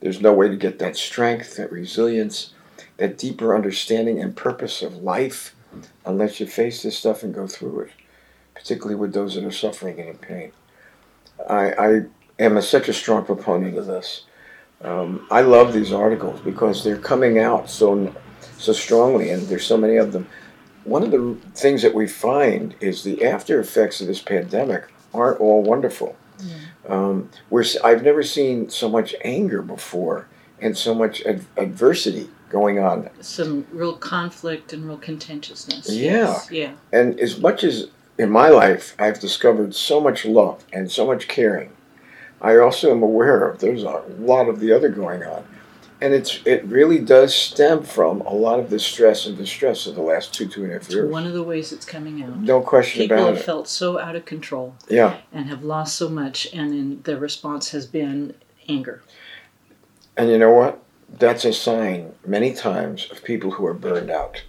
There's 0.00 0.20
no 0.20 0.32
way 0.32 0.48
to 0.48 0.56
get 0.56 0.78
that 0.80 0.96
strength, 0.96 1.56
that 1.56 1.70
resilience, 1.70 2.54
that 2.96 3.18
deeper 3.18 3.54
understanding 3.54 4.20
and 4.20 4.36
purpose 4.36 4.82
of 4.82 5.02
life 5.02 5.54
unless 6.04 6.40
you 6.40 6.46
face 6.46 6.82
this 6.82 6.98
stuff 6.98 7.22
and 7.22 7.34
go 7.34 7.46
through 7.46 7.80
it 7.80 7.90
particularly 8.54 8.94
with 8.94 9.12
those 9.12 9.34
that 9.34 9.44
are 9.44 9.50
suffering 9.50 9.98
and 9.98 10.10
in 10.10 10.18
pain. 10.18 10.52
I, 11.48 11.72
I 11.72 12.00
am 12.38 12.56
a, 12.56 12.62
such 12.62 12.88
a 12.88 12.92
strong 12.92 13.24
proponent 13.24 13.76
of 13.76 13.86
this. 13.86 14.24
Um, 14.82 15.26
I 15.30 15.42
love 15.42 15.72
these 15.72 15.92
articles 15.92 16.40
because 16.40 16.82
they're 16.82 16.96
coming 16.96 17.38
out 17.38 17.70
so 17.70 18.14
so 18.58 18.72
strongly, 18.72 19.30
and 19.30 19.42
there's 19.48 19.66
so 19.66 19.76
many 19.76 19.96
of 19.96 20.12
them. 20.12 20.28
One 20.84 21.02
of 21.02 21.10
the 21.10 21.36
things 21.54 21.82
that 21.82 21.94
we 21.94 22.06
find 22.08 22.74
is 22.80 23.04
the 23.04 23.24
after 23.24 23.60
effects 23.60 24.00
of 24.00 24.06
this 24.06 24.20
pandemic 24.20 24.84
aren't 25.14 25.40
all 25.40 25.62
wonderful. 25.62 26.16
Mm. 26.38 26.90
Um, 26.90 27.30
we're, 27.50 27.64
I've 27.84 28.02
never 28.02 28.22
seen 28.22 28.68
so 28.70 28.88
much 28.88 29.14
anger 29.24 29.62
before 29.62 30.26
and 30.60 30.76
so 30.76 30.94
much 30.94 31.22
ad- 31.22 31.44
adversity 31.56 32.28
going 32.48 32.78
on. 32.78 33.08
Some 33.20 33.66
real 33.72 33.96
conflict 33.96 34.72
and 34.72 34.86
real 34.86 34.98
contentiousness. 34.98 35.90
Yeah. 35.90 36.10
Yes. 36.12 36.50
Yeah. 36.50 36.72
And 36.92 37.18
as 37.20 37.38
much 37.38 37.64
as 37.64 37.88
in 38.18 38.30
my 38.30 38.48
life, 38.48 38.94
I've 38.98 39.20
discovered 39.20 39.74
so 39.74 40.00
much 40.00 40.24
love 40.24 40.64
and 40.72 40.90
so 40.90 41.06
much 41.06 41.28
caring. 41.28 41.70
I 42.40 42.56
also 42.56 42.90
am 42.90 43.02
aware 43.02 43.48
of 43.48 43.60
there's 43.60 43.84
a 43.84 44.02
lot 44.18 44.48
of 44.48 44.60
the 44.60 44.72
other 44.72 44.88
going 44.88 45.22
on. 45.22 45.44
And 46.02 46.12
it's 46.12 46.40
it 46.44 46.64
really 46.64 46.98
does 46.98 47.32
stem 47.32 47.84
from 47.84 48.22
a 48.22 48.34
lot 48.34 48.58
of 48.58 48.70
the 48.70 48.78
stress 48.80 49.24
and 49.26 49.36
distress 49.38 49.86
of 49.86 49.94
the 49.94 50.02
last 50.02 50.34
two, 50.34 50.48
two 50.48 50.64
and 50.64 50.72
a 50.72 50.74
half 50.74 50.90
years. 50.90 51.08
One 51.10 51.26
of 51.26 51.32
the 51.32 51.44
ways 51.44 51.72
it's 51.72 51.84
coming 51.86 52.22
out. 52.24 52.36
No 52.38 52.60
question 52.60 53.02
People 53.02 53.18
about 53.18 53.28
have 53.28 53.36
it. 53.38 53.44
felt 53.44 53.68
so 53.68 54.00
out 54.00 54.16
of 54.16 54.24
control. 54.24 54.74
Yeah. 54.88 55.18
And 55.32 55.46
have 55.46 55.62
lost 55.62 55.94
so 55.96 56.08
much, 56.08 56.48
and 56.52 56.72
in, 56.72 57.02
the 57.04 57.16
response 57.18 57.70
has 57.70 57.86
been 57.86 58.34
anger. 58.68 59.02
And 60.16 60.28
you 60.28 60.38
know 60.38 60.50
what? 60.50 60.82
That's 61.08 61.44
a 61.44 61.52
sign 61.52 62.12
many 62.26 62.52
times 62.52 63.08
of 63.10 63.22
people 63.22 63.52
who 63.52 63.64
are 63.66 63.74
burned 63.74 64.10
out. 64.10 64.42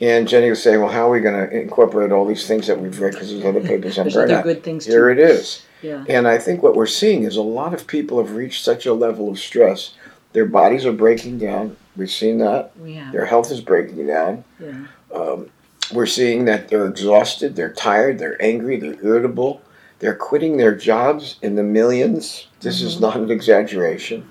And 0.00 0.28
Jenny 0.28 0.50
was 0.50 0.62
saying, 0.62 0.80
well, 0.80 0.90
how 0.90 1.08
are 1.08 1.12
we 1.12 1.20
going 1.20 1.48
to 1.48 1.56
incorporate 1.58 2.12
all 2.12 2.26
these 2.26 2.46
things 2.46 2.66
that 2.66 2.78
we've 2.78 2.98
read 3.00 3.12
because 3.12 3.30
these 3.30 3.44
other 3.44 3.60
papers 3.62 3.98
on 4.00 4.08
burnout? 4.08 4.42
good 4.42 4.62
things 4.62 4.84
Here 4.84 5.14
too. 5.14 5.20
it 5.20 5.30
is. 5.30 5.62
Yeah. 5.80 6.04
And 6.08 6.26
I 6.28 6.38
think 6.38 6.62
what 6.62 6.74
we're 6.74 6.86
seeing 6.86 7.22
is 7.22 7.36
a 7.36 7.42
lot 7.42 7.72
of 7.72 7.86
people 7.86 8.18
have 8.18 8.32
reached 8.34 8.64
such 8.64 8.84
a 8.84 8.92
level 8.92 9.30
of 9.30 9.38
stress, 9.38 9.94
their 10.36 10.44
bodies 10.44 10.84
are 10.84 10.92
breaking 10.92 11.38
down. 11.38 11.74
We've 11.96 12.10
seen 12.10 12.36
that. 12.38 12.70
Their 13.10 13.24
health 13.24 13.50
is 13.50 13.62
breaking 13.62 14.06
down. 14.06 14.44
Yeah. 14.60 14.84
Um, 15.10 15.48
we're 15.94 16.04
seeing 16.04 16.44
that 16.44 16.68
they're 16.68 16.86
exhausted, 16.86 17.56
they're 17.56 17.72
tired, 17.72 18.18
they're 18.18 18.36
angry, 18.42 18.76
they're 18.76 19.02
irritable. 19.02 19.62
They're 19.98 20.14
quitting 20.14 20.58
their 20.58 20.74
jobs 20.74 21.36
in 21.40 21.54
the 21.54 21.62
millions. 21.62 22.48
This 22.60 22.82
is 22.82 22.96
Mhm. 22.96 23.00
not 23.00 23.16
an 23.16 23.30
exaggeration. 23.30 24.28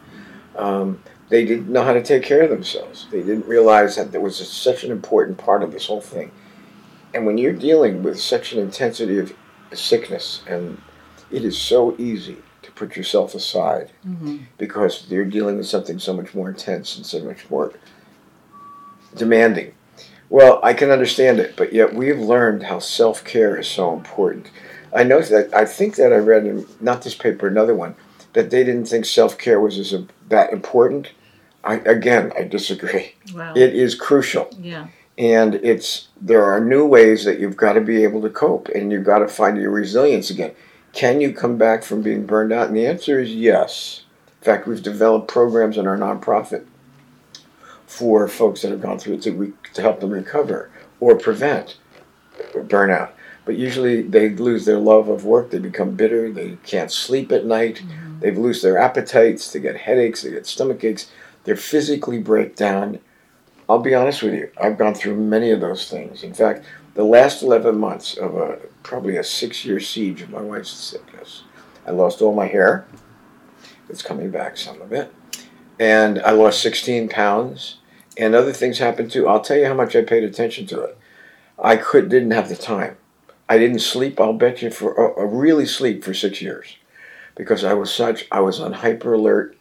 Um, 0.56 1.00
they 1.30 1.44
didn't 1.44 1.70
know 1.70 1.82
how 1.82 1.94
to 1.94 2.04
take 2.04 2.22
care 2.22 2.44
of 2.44 2.52
themselves. 2.52 3.08
They 3.10 3.24
didn't 3.24 3.48
realize 3.48 3.96
that 3.96 4.12
there 4.12 4.22
was 4.22 4.40
a, 4.40 4.46
such 4.46 4.84
an 4.84 4.92
important 4.92 5.40
part 5.40 5.64
of 5.64 5.72
this 5.72 5.88
whole 5.88 6.02
thing. 6.02 6.30
And 7.16 7.26
when 7.26 7.40
you're 7.40 7.52
dealing 7.70 8.04
with 8.04 8.20
such 8.20 8.54
an 8.54 8.60
intensity 8.60 9.18
of 9.18 9.34
sickness, 9.74 10.44
and 10.48 10.78
it 11.32 11.44
is 11.44 11.58
so 11.58 11.96
easy 11.98 12.38
put 12.76 12.96
yourself 12.96 13.34
aside 13.34 13.90
hmm 14.04 14.38
because 14.58 15.10
you're 15.10 15.26
dealing 15.26 15.58
with 15.58 15.68
something 15.68 15.98
so 16.00 16.14
much 16.14 16.34
more 16.34 16.50
intense 16.50 16.96
and 16.98 17.06
so 17.06 17.24
much 17.24 17.50
more 17.50 17.74
demanding. 19.16 19.74
Well, 20.30 20.60
I 20.64 20.74
can 20.74 20.92
understand 20.92 21.40
it, 21.40 21.56
but 21.56 21.72
yet 21.74 21.94
we've 21.94 22.20
learned 22.20 22.64
how 22.64 22.80
self 22.80 23.24
care 23.24 23.58
is 23.58 23.68
so 23.68 23.94
important. 23.94 24.50
I 24.94 25.04
know 25.04 25.22
that 25.22 25.54
I 25.54 25.66
think 25.66 25.96
that 25.96 26.14
I 26.14 26.18
read 26.18 26.46
in 26.46 26.66
not 26.80 27.04
this 27.04 27.16
paper, 27.16 27.48
another 27.48 27.76
one, 27.76 27.96
that 28.34 28.50
they 28.50 28.64
didn't 28.64 28.86
think 28.86 29.06
self 29.06 29.38
care 29.38 29.60
was 29.60 29.78
as 29.78 29.94
that 30.30 30.52
important. 30.52 31.12
I 31.64 31.76
again, 31.76 32.32
I 32.38 32.44
disagree. 32.44 33.16
Wow. 33.34 33.54
It 33.56 33.76
is 33.76 33.96
crucial, 33.96 34.50
yeah. 34.60 34.88
and 35.18 35.56
it's 35.56 36.10
there 36.20 36.44
are 36.44 36.60
new 36.60 36.86
ways 36.86 37.26
that 37.26 37.40
you've 37.40 37.58
got 37.58 37.74
to 37.74 37.82
be 37.82 38.04
able 38.04 38.22
to 38.22 38.30
cope, 38.30 38.70
and 38.70 38.92
you've 38.92 39.06
got 39.06 39.20
to 39.20 39.28
find 39.28 39.58
your 39.58 39.72
resilience 39.72 40.30
again. 40.30 40.52
Can 40.96 41.20
you 41.20 41.34
come 41.34 41.58
back 41.58 41.84
from 41.84 42.02
being 42.02 42.26
burned 42.26 42.54
out? 42.54 42.70
And 42.70 42.76
the 42.76 42.88
answer 42.88 43.20
is 43.20 43.36
yes. 43.36 44.04
In 44.40 44.46
fact, 44.46 44.66
we've 44.66 44.82
developed 44.82 45.28
programs 45.28 45.78
in 45.78 45.88
our 45.88 45.98
nonprofit 45.98 46.66
for 47.86 48.30
folks 48.30 48.62
that 48.62 48.72
have 48.72 48.82
gone 48.82 48.98
through 48.98 49.16
it 49.16 49.22
to, 49.24 49.32
re- 49.34 49.54
to 49.74 49.82
help 49.82 50.00
them 50.00 50.12
recover 50.12 50.72
or 51.02 51.16
prevent 51.16 51.78
burnout. 52.54 53.10
But 53.44 53.58
usually 53.58 54.02
they 54.04 54.30
lose 54.30 54.64
their 54.66 54.80
love 54.80 55.10
of 55.10 55.26
work, 55.26 55.50
they 55.50 55.60
become 55.60 55.92
bitter, 55.92 56.32
they 56.32 56.58
can't 56.66 56.92
sleep 56.92 57.30
at 57.32 57.46
night, 57.46 57.82
Mhm. 57.84 58.22
they 58.22 58.32
lose 58.32 58.62
their 58.62 58.78
appetites, 58.78 59.52
they 59.52 59.60
get 59.60 59.76
headaches, 59.76 60.22
they 60.22 60.32
get 60.32 60.48
stomach 60.48 60.84
aches, 60.84 61.12
they 61.44 61.56
physically 61.56 62.20
break 62.20 62.56
down. 62.56 63.00
I'll 63.68 63.80
be 63.80 63.96
honest 63.96 64.22
with 64.22 64.34
you, 64.34 64.52
I've 64.62 64.78
gone 64.78 64.94
through 64.94 65.16
many 65.16 65.52
of 65.52 65.60
those 65.60 65.90
things. 65.90 66.24
In 66.24 66.34
fact, 66.34 66.66
the 66.94 67.04
last 67.04 67.42
11 67.42 67.78
months 67.78 68.16
of 68.16 68.36
a 68.36 68.60
probably 68.84 69.18
a 69.18 69.24
six 69.24 69.66
year 69.66 69.80
siege 69.80 70.22
of 70.22 70.30
my 70.30 70.42
wife's 70.42 70.72
sickness, 70.72 71.44
I 71.86 71.92
lost 71.92 72.22
all 72.22 72.34
my 72.34 72.48
hair. 72.48 72.86
It's 73.90 74.02
coming 74.02 74.32
back, 74.32 74.58
some 74.58 74.82
of 74.82 74.92
it. 74.92 75.14
And 75.80 76.20
I 76.22 76.32
lost 76.32 76.62
16 76.62 77.10
pounds. 77.10 77.78
And 78.18 78.34
other 78.34 78.54
things 78.54 78.78
happened 78.78 79.12
too. 79.12 79.28
I'll 79.28 79.42
tell 79.42 79.58
you 79.58 79.66
how 79.66 79.74
much 79.74 79.96
I 79.96 80.02
paid 80.02 80.24
attention 80.24 80.66
to 80.68 80.82
it. 80.82 80.98
I 81.60 81.76
could 81.76 82.10
didn't 82.10 82.32
have 82.32 82.50
the 82.50 82.56
time. 82.56 82.98
I 83.48 83.58
didn't 83.58 83.80
sleep. 83.80 84.20
I'll 84.20 84.34
bet 84.34 84.62
you 84.62 84.70
for 84.72 85.00
uh, 85.00 85.22
uh, 85.22 85.26
really 85.26 85.66
sleep 85.66 86.04
for 86.04 86.14
six 86.14 86.42
years, 86.42 86.78
because 87.36 87.64
I 87.64 87.74
was 87.74 87.94
such 87.94 88.26
I 88.32 88.40
was 88.40 88.60
on 88.60 88.74
hyper 88.74 89.14
alert 89.14 89.56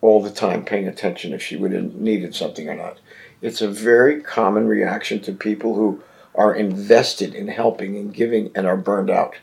all 0.00 0.22
the 0.22 0.30
time, 0.30 0.64
paying 0.64 0.86
attention 0.86 1.32
if 1.32 1.42
she 1.42 1.56
would 1.56 1.72
have 1.72 1.94
needed 1.94 2.34
something 2.34 2.68
or 2.68 2.74
not. 2.74 2.98
It's 3.42 3.60
a 3.60 3.68
very 3.68 4.20
common 4.22 4.66
reaction 4.66 5.20
to 5.20 5.32
people 5.32 5.74
who 5.74 6.02
are 6.34 6.54
invested 6.54 7.34
in 7.34 7.48
helping 7.48 7.96
and 7.96 8.12
giving 8.12 8.50
and 8.54 8.66
are 8.66 8.76
burned 8.76 9.10
out. 9.10 9.36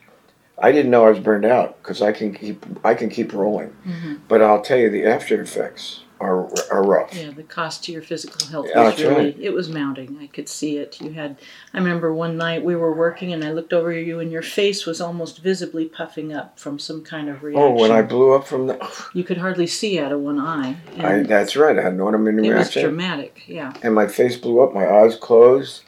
I 0.58 0.72
didn't 0.72 0.92
know 0.92 1.06
I 1.06 1.10
was 1.10 1.20
burned 1.20 1.46
out 1.46 1.82
because 1.82 2.02
I 2.02 2.12
can 2.12 2.34
keep 2.34 2.66
I 2.84 2.94
can 2.94 3.10
keep 3.10 3.34
rolling, 3.34 3.70
hmm 3.84 4.16
but 4.28 4.42
I'll 4.42 4.62
tell 4.62 4.78
you 4.78 4.90
the 4.90 5.06
after 5.06 5.42
effects 5.42 6.04
are 6.24 6.50
are 6.72 6.84
rough. 6.84 7.14
Yeah, 7.14 7.32
the 7.32 7.44
cost 7.44 7.84
to 7.86 7.92
your 7.92 8.02
physical 8.02 8.48
health 8.48 8.68
yeah, 8.70 8.86
was 8.86 9.02
really, 9.02 9.26
right. 9.26 9.40
it 9.40 9.52
was 9.52 9.70
mounting. 9.70 10.18
I 10.22 10.28
could 10.28 10.50
see 10.50 10.78
it. 10.78 11.00
You 11.02 11.12
had 11.12 11.38
I 11.74 11.78
remember 11.78 12.14
one 12.14 12.38
night 12.38 12.64
we 12.64 12.76
were 12.76 12.94
working 12.94 13.34
and 13.34 13.44
I 13.44 13.52
looked 13.52 13.74
over 13.74 13.92
at 13.92 14.06
you 14.06 14.20
and 14.20 14.32
your 14.32 14.42
face 14.42 14.86
was 14.86 15.02
almost 15.02 15.40
visibly 15.40 15.86
puffing 15.86 16.34
up 16.34 16.58
from 16.58 16.80
some 16.80 17.04
kind 17.04 17.30
of 17.30 17.44
reaction. 17.44 17.78
Oh, 17.78 17.82
when 17.82 17.92
I 17.92 18.02
blew 18.02 18.34
up 18.34 18.48
from 18.48 18.68
the, 18.68 19.08
you 19.14 19.24
could 19.24 19.38
hardly 19.38 19.68
see 19.68 20.00
out 20.00 20.12
of 20.12 20.20
one 20.22 20.40
eye. 20.40 20.78
I, 20.98 21.24
that's 21.24 21.56
right. 21.56 21.78
I 21.78 21.82
had 21.82 21.94
an 21.94 22.00
autoimmune 22.00 22.42
reaction. 22.42 22.54
it 22.54 22.58
was 22.58 22.74
dramatic, 22.74 23.44
yeah. 23.48 23.74
and 23.84 23.94
my 23.94 24.08
face 24.08 24.38
blew 24.38 24.62
up, 24.62 24.74
my 24.74 24.90
eyes 24.90 25.16
closed. 25.16 25.84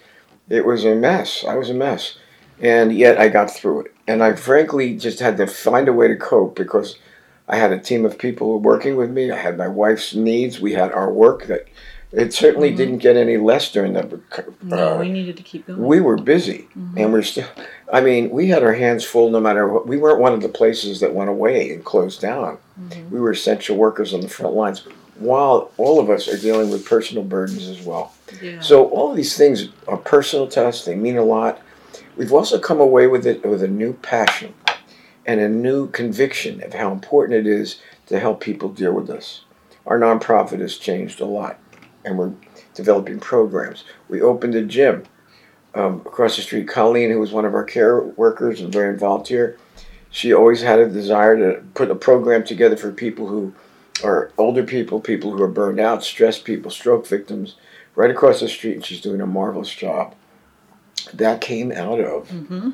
It 0.49 0.65
was 0.65 0.85
a 0.85 0.95
mess. 0.95 1.43
I 1.43 1.55
was 1.55 1.69
a 1.69 1.73
mess. 1.73 2.17
And 2.59 2.95
yet 2.95 3.19
I 3.19 3.29
got 3.29 3.51
through 3.51 3.81
it. 3.81 3.95
And 4.07 4.23
I 4.23 4.33
frankly 4.33 4.95
just 4.95 5.19
had 5.19 5.37
to 5.37 5.47
find 5.47 5.87
a 5.87 5.93
way 5.93 6.07
to 6.07 6.15
cope 6.15 6.55
because 6.55 6.97
I 7.47 7.57
had 7.57 7.71
a 7.71 7.79
team 7.79 8.05
of 8.05 8.17
people 8.17 8.59
working 8.59 8.95
with 8.95 9.11
me. 9.11 9.31
I 9.31 9.37
had 9.37 9.57
my 9.57 9.67
wife's 9.67 10.15
needs. 10.15 10.59
We 10.59 10.73
had 10.73 10.91
our 10.91 11.11
work 11.11 11.45
that 11.47 11.65
it 12.11 12.33
certainly 12.33 12.71
Mhm. 12.71 12.77
didn't 12.77 12.97
get 12.99 13.17
any 13.17 13.37
less 13.37 13.71
during 13.71 13.93
the. 13.93 14.19
No, 14.63 14.95
Uh, 14.95 14.99
we 14.99 15.09
needed 15.11 15.37
to 15.37 15.43
keep 15.43 15.67
going. 15.67 15.83
we 15.83 15.99
were 15.99 16.17
busy 16.17 16.67
Mhm. 16.77 16.97
and 17.03 17.13
we're 17.13 17.21
still. 17.21 17.45
I 17.91 18.01
mean, 18.01 18.29
we 18.31 18.47
had 18.47 18.63
our 18.63 18.73
hands 18.73 19.03
full 19.03 19.29
no 19.29 19.39
matter 19.39 19.67
what. 19.67 19.87
We 19.87 19.97
weren't 19.97 20.19
one 20.19 20.33
of 20.33 20.41
the 20.41 20.49
places 20.49 20.99
that 21.01 21.13
went 21.13 21.29
away 21.29 21.69
and 21.71 21.83
closed 21.83 22.21
down. 22.21 22.57
Mhm. 22.89 23.11
We 23.11 23.19
were 23.19 23.31
essential 23.31 23.75
workers 23.77 24.13
on 24.13 24.21
the 24.21 24.29
front 24.29 24.55
lines 24.55 24.83
while 25.19 25.71
all 25.77 25.99
of 25.99 26.09
us 26.09 26.27
are 26.27 26.37
dealing 26.37 26.69
with 26.71 26.85
personal 26.85 27.23
burdens 27.23 27.67
as 27.69 27.85
well. 27.85 28.11
Yeah. 28.41 28.59
So 28.61 28.85
all 28.85 29.11
of 29.11 29.17
these 29.17 29.37
things 29.37 29.69
are 29.87 29.97
personal 29.97 30.47
to 30.47 30.65
us. 30.67 30.83
They 30.85 30.95
mean 30.95 31.17
a 31.17 31.23
lot. 31.23 31.59
We've 32.17 32.33
also 32.33 32.57
come 32.59 32.79
away 32.79 33.07
with 33.07 33.27
it 33.27 33.45
with 33.45 33.61
a 33.61 33.67
new 33.67 33.93
passion 33.93 34.53
and 35.25 35.39
a 35.39 35.49
new 35.49 35.87
conviction 35.89 36.63
of 36.63 36.73
how 36.73 36.91
important 36.91 37.39
it 37.39 37.47
is 37.47 37.79
to 38.07 38.19
help 38.19 38.41
people 38.41 38.69
deal 38.69 38.93
with 38.93 39.07
this. 39.07 39.41
Our 39.85 39.99
nonprofit 39.99 40.59
has 40.59 40.77
changed 40.77 41.19
a 41.19 41.25
lot, 41.25 41.59
and 42.03 42.17
we're 42.17 42.33
developing 42.73 43.19
programs. 43.19 43.83
We 44.09 44.21
opened 44.21 44.55
a 44.55 44.63
gym 44.63 45.03
um, 45.73 46.01
across 46.05 46.35
the 46.35 46.41
street. 46.41 46.67
Colleen, 46.67 47.11
who 47.11 47.19
was 47.19 47.31
one 47.31 47.45
of 47.45 47.53
our 47.53 47.63
care 47.63 47.99
workers 48.01 48.61
and 48.61 48.71
very 48.71 48.93
involved 48.93 49.27
here, 49.27 49.57
she 50.09 50.33
always 50.33 50.61
had 50.61 50.79
a 50.79 50.89
desire 50.89 51.37
to 51.37 51.61
put 51.73 51.91
a 51.91 51.95
program 51.95 52.43
together 52.43 52.77
for 52.77 52.91
people 52.91 53.27
who 53.27 53.53
are 54.03 54.31
older 54.37 54.63
people, 54.63 54.99
people 54.99 55.31
who 55.31 55.41
are 55.41 55.47
burned 55.47 55.79
out, 55.79 56.03
stressed 56.03 56.45
people, 56.45 56.71
stroke 56.71 57.07
victims, 57.07 57.55
right 57.95 58.11
across 58.11 58.39
the 58.39 58.47
street, 58.47 58.75
and 58.75 58.85
she's 58.85 59.01
doing 59.01 59.21
a 59.21 59.25
marvelous 59.25 59.73
job. 59.73 60.15
That 61.13 61.41
came 61.41 61.71
out 61.71 61.99
of 61.99 62.29
hmm 62.29 62.71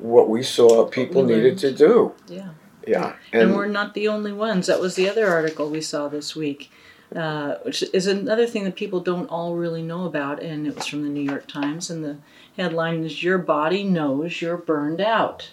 what 0.00 0.28
we 0.28 0.42
saw 0.42 0.86
people 0.86 1.24
we 1.24 1.34
needed 1.34 1.58
to 1.58 1.72
do. 1.72 2.14
Yeah. 2.28 2.50
Yeah, 2.86 3.14
And, 3.32 3.42
and, 3.42 3.54
we're 3.54 3.66
not 3.66 3.92
the 3.92 4.08
only 4.08 4.32
ones. 4.32 4.66
That 4.66 4.80
was 4.80 4.96
the 4.96 5.08
other 5.08 5.28
article 5.28 5.68
we 5.68 5.82
saw 5.82 6.08
this 6.08 6.34
week, 6.34 6.72
uh, 7.14 7.56
which 7.62 7.84
is 7.92 8.06
another 8.06 8.46
thing 8.46 8.64
that 8.64 8.74
people 8.74 9.00
don't 9.00 9.26
all 9.26 9.54
really 9.54 9.82
know 9.82 10.06
about. 10.06 10.42
And 10.42 10.66
it 10.66 10.74
was 10.74 10.86
from 10.86 11.02
the 11.02 11.10
New 11.10 11.20
York 11.20 11.46
Times. 11.46 11.90
And 11.90 12.02
the 12.02 12.16
headline 12.56 13.04
is 13.04 13.22
Your 13.22 13.38
Body 13.38 13.84
Knows 13.84 14.40
You're 14.40 14.56
Burned 14.56 15.00
Out. 15.00 15.50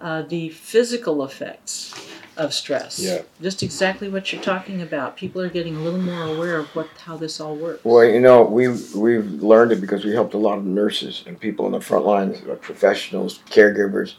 Uh, 0.00 0.22
the 0.22 0.48
physical 0.50 1.24
effects 1.24 1.94
of 2.38 2.54
stress. 2.54 3.00
Yeah. 3.00 3.22
Just 3.42 3.62
exactly 3.62 4.08
what 4.08 4.32
you're 4.32 4.40
talking 4.40 4.80
about. 4.80 5.16
People 5.16 5.42
are 5.42 5.48
getting 5.48 5.74
a 5.74 5.80
little 5.80 6.00
more 6.00 6.22
aware 6.22 6.58
of 6.58 6.68
what 6.68 6.88
how 7.04 7.16
this 7.16 7.40
all 7.40 7.56
works. 7.56 7.84
well, 7.84 8.04
you 8.04 8.20
know, 8.20 8.42
we 8.42 8.68
we've 8.68 9.42
learned 9.42 9.72
it 9.72 9.80
because 9.80 10.04
we 10.04 10.12
helped 10.12 10.34
a 10.34 10.38
lot 10.38 10.58
of 10.58 10.64
nurses 10.64 11.24
and 11.26 11.38
people 11.38 11.66
on 11.66 11.72
the 11.72 11.80
front 11.80 12.06
lines, 12.06 12.40
professionals, 12.60 13.40
caregivers, 13.50 14.14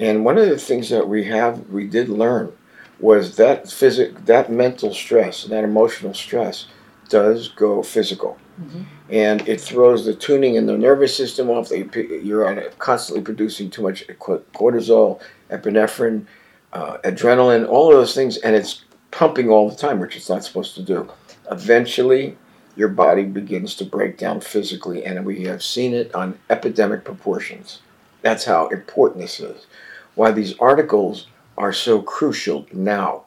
and 0.00 0.24
one 0.24 0.38
of 0.38 0.48
the 0.48 0.58
things 0.58 0.88
that 0.88 1.08
we 1.08 1.24
have 1.24 1.68
we 1.68 1.86
did 1.86 2.08
learn 2.08 2.52
was 3.00 3.36
that 3.36 3.70
physic 3.70 4.24
that 4.24 4.50
mental 4.50 4.92
stress 4.94 5.44
and 5.44 5.52
that 5.52 5.62
emotional 5.62 6.14
stress 6.14 6.66
does 7.08 7.48
go 7.48 7.82
physical. 7.82 8.36
Mhm. 8.60 8.84
And 9.10 9.48
it 9.48 9.60
throws 9.60 10.04
the 10.04 10.14
tuning 10.14 10.56
in 10.56 10.66
the 10.66 10.76
nervous 10.76 11.14
system 11.14 11.48
off. 11.48 11.70
You're 11.70 12.46
on 12.46 12.62
constantly 12.78 13.22
producing 13.22 13.70
too 13.70 13.82
much 13.82 14.06
cortisol, 14.18 15.20
epinephrine, 15.50 16.26
uh, 16.72 16.98
adrenaline, 17.04 17.68
all 17.68 17.90
of 17.90 17.96
those 17.96 18.14
things, 18.14 18.36
and 18.38 18.54
it's 18.54 18.84
pumping 19.10 19.48
all 19.48 19.70
the 19.70 19.76
time, 19.76 20.00
which 20.00 20.16
it's 20.16 20.28
not 20.28 20.44
supposed 20.44 20.74
to 20.74 20.82
do. 20.82 21.08
Eventually, 21.50 22.36
your 22.76 22.88
body 22.88 23.24
begins 23.24 23.74
to 23.76 23.84
break 23.84 24.18
down 24.18 24.40
physically, 24.40 25.04
and 25.04 25.24
we 25.24 25.44
have 25.44 25.62
seen 25.62 25.94
it 25.94 26.14
on 26.14 26.38
epidemic 26.50 27.04
proportions. 27.04 27.80
That's 28.22 28.44
how 28.44 28.68
important 28.68 29.22
this 29.22 29.40
is. 29.40 29.66
Why 30.14 30.30
these 30.32 30.54
articles 30.58 31.26
are 31.56 31.72
so 31.72 32.02
crucial 32.02 32.66
now 32.72 33.22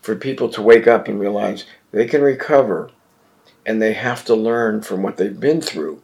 for 0.00 0.16
people 0.16 0.48
to 0.48 0.62
wake 0.62 0.86
up 0.86 1.08
and 1.08 1.20
realize 1.20 1.64
they 1.92 2.06
can 2.06 2.22
recover 2.22 2.90
and 3.68 3.82
they 3.82 3.92
have 3.92 4.24
to 4.24 4.34
learn 4.34 4.80
from 4.80 5.02
what 5.02 5.18
they've 5.18 5.38
been 5.38 5.60
through 5.60 6.00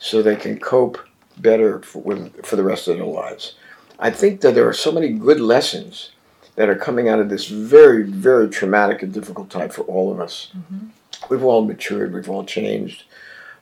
so 0.00 0.20
they 0.20 0.34
can 0.34 0.58
cope 0.58 0.98
better 1.38 1.80
for, 1.80 2.02
with, 2.02 2.44
for 2.44 2.56
the 2.56 2.64
rest 2.64 2.88
of 2.88 2.96
their 2.96 3.06
lives. 3.06 3.54
I 4.00 4.10
think 4.10 4.40
that 4.40 4.56
there 4.56 4.68
are 4.68 4.74
so 4.74 4.90
many 4.90 5.10
good 5.10 5.38
lessons 5.38 6.10
that 6.56 6.68
are 6.68 6.74
coming 6.74 7.08
out 7.08 7.20
of 7.20 7.28
this 7.28 7.46
very, 7.46 8.02
very 8.02 8.48
traumatic 8.48 9.00
and 9.00 9.14
difficult 9.14 9.48
time 9.48 9.68
for 9.68 9.82
all 9.82 10.10
of 10.10 10.18
us. 10.18 10.50
Mhm. 10.56 10.88
We've 11.30 11.44
all 11.44 11.64
matured, 11.64 12.12
we've 12.12 12.28
all 12.28 12.44
changed. 12.44 13.04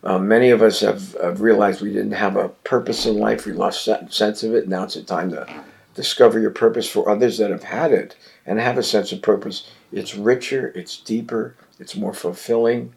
Uh, 0.02 0.18
many 0.18 0.48
of 0.48 0.62
us 0.62 0.80
have, 0.80 1.14
have, 1.22 1.42
realized 1.42 1.82
we 1.82 1.92
didn't 1.92 2.12
have 2.12 2.36
a 2.36 2.48
purpose 2.48 3.04
in 3.04 3.18
life. 3.18 3.44
We 3.44 3.52
lost 3.52 3.84
that 3.84 4.12
sense 4.14 4.42
of 4.42 4.54
it. 4.54 4.66
Now 4.66 4.84
it's 4.84 4.96
a 4.96 5.02
time 5.02 5.30
to 5.30 5.46
discover 5.94 6.40
your 6.40 6.50
purpose 6.50 6.88
for 6.88 7.08
others 7.08 7.36
that 7.36 7.50
have 7.50 7.64
had 7.64 7.92
it 7.92 8.16
and 8.46 8.58
have 8.58 8.78
a 8.78 8.82
sense 8.82 9.12
of 9.12 9.20
purpose. 9.20 9.68
It's 9.92 10.16
richer, 10.16 10.72
it's 10.74 10.96
deeper, 10.96 11.54
it's 11.78 11.94
more 11.94 12.14
fulfilling, 12.14 12.94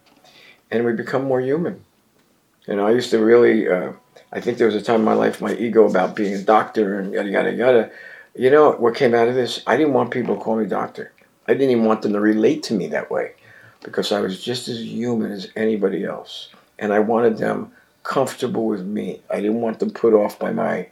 and 0.71 0.85
we 0.85 0.93
become 0.93 1.25
more 1.25 1.41
human. 1.41 1.83
You 2.67 2.75
know, 2.75 2.87
I 2.87 2.91
used 2.91 3.11
to 3.11 3.23
really, 3.23 3.69
uh, 3.69 3.93
I 4.31 4.41
think 4.41 4.57
there 4.57 4.67
was 4.67 4.75
a 4.75 4.81
time 4.81 5.01
in 5.01 5.05
my 5.05 5.13
life, 5.13 5.41
my 5.41 5.53
ego 5.53 5.87
about 5.87 6.15
being 6.15 6.33
a 6.33 6.41
doctor 6.41 6.99
and 6.99 7.13
yada, 7.13 7.29
yada, 7.29 7.53
yada. 7.53 7.91
You 8.35 8.49
know 8.49 8.71
what 8.71 8.95
came 8.95 9.13
out 9.13 9.27
of 9.27 9.35
this? 9.35 9.61
I 9.67 9.77
didn't 9.77 9.93
want 9.93 10.11
people 10.11 10.35
to 10.35 10.41
call 10.41 10.57
me 10.57 10.65
doctor. 10.65 11.13
I 11.47 11.53
didn't 11.53 11.69
even 11.69 11.85
want 11.85 12.01
them 12.01 12.13
to 12.13 12.19
relate 12.19 12.63
to 12.63 12.73
me 12.73 12.87
that 12.87 13.11
way 13.11 13.33
because 13.83 14.11
I 14.11 14.19
was 14.19 14.43
just 14.43 14.67
as 14.67 14.81
human 14.83 15.31
as 15.31 15.51
anybody 15.55 16.03
else. 16.03 16.49
And 16.79 16.91
I 16.91 16.99
wanted 16.99 17.37
them 17.37 17.71
comfortable 18.03 18.65
with 18.65 18.83
me. 18.83 19.21
I 19.29 19.35
didn't 19.41 19.61
want 19.61 19.79
them 19.79 19.91
put 19.91 20.13
off 20.13 20.39
by 20.39 20.51
my 20.51 20.89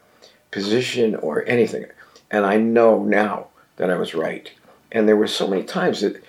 position 0.52 1.16
or 1.16 1.44
anything. 1.48 1.86
And 2.30 2.46
I 2.46 2.58
know 2.58 3.04
now 3.04 3.48
that 3.78 3.90
I 3.90 3.96
was 3.96 4.14
right. 4.14 4.52
And 4.92 5.08
there 5.08 5.18
were 5.18 5.28
so 5.28 5.48
many 5.48 5.64
times 5.64 6.02
that 6.02 6.24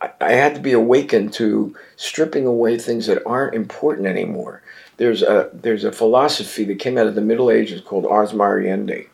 I 0.00 0.32
had 0.32 0.54
to 0.54 0.60
be 0.60 0.72
awakened 0.72 1.32
to 1.34 1.74
stripping 1.96 2.46
away 2.46 2.78
things 2.78 3.06
that 3.06 3.22
aren't 3.26 3.54
important 3.54 4.06
anymore. 4.06 4.62
There's 4.96 5.22
a 5.22 5.50
there's 5.52 5.84
a 5.84 5.92
philosophy 5.92 6.64
that 6.64 6.78
came 6.78 6.96
out 6.98 7.06
of 7.06 7.14
the 7.14 7.20
Middle 7.20 7.50
Ages 7.50 7.80
called 7.80 8.06
Ars 8.06 8.32
Moriendi, 8.32 9.08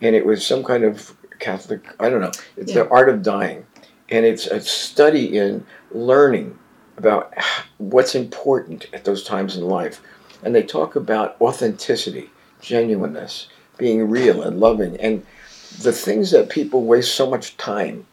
and 0.00 0.14
it 0.14 0.24
was 0.24 0.46
some 0.46 0.62
kind 0.62 0.84
of 0.84 1.16
Catholic 1.40 1.82
I 1.98 2.10
don't 2.10 2.20
know. 2.20 2.32
It's 2.56 2.72
yeah. 2.72 2.84
the 2.84 2.90
art 2.90 3.08
of 3.08 3.22
dying, 3.22 3.66
and 4.08 4.24
it's 4.24 4.46
a 4.46 4.60
study 4.60 5.36
in 5.36 5.66
learning 5.90 6.56
about 6.96 7.34
what's 7.78 8.14
important 8.14 8.86
at 8.92 9.04
those 9.04 9.24
times 9.24 9.56
in 9.56 9.64
life, 9.64 10.00
and 10.44 10.54
they 10.54 10.62
talk 10.62 10.94
about 10.94 11.36
authenticity, 11.40 12.30
genuineness, 12.60 13.48
being 13.78 14.08
real 14.08 14.42
and 14.42 14.60
loving, 14.60 14.96
and 14.98 15.26
the 15.82 15.92
things 15.92 16.30
that 16.30 16.50
people 16.50 16.84
waste 16.84 17.14
so 17.14 17.28
much 17.28 17.56
time 17.56 18.06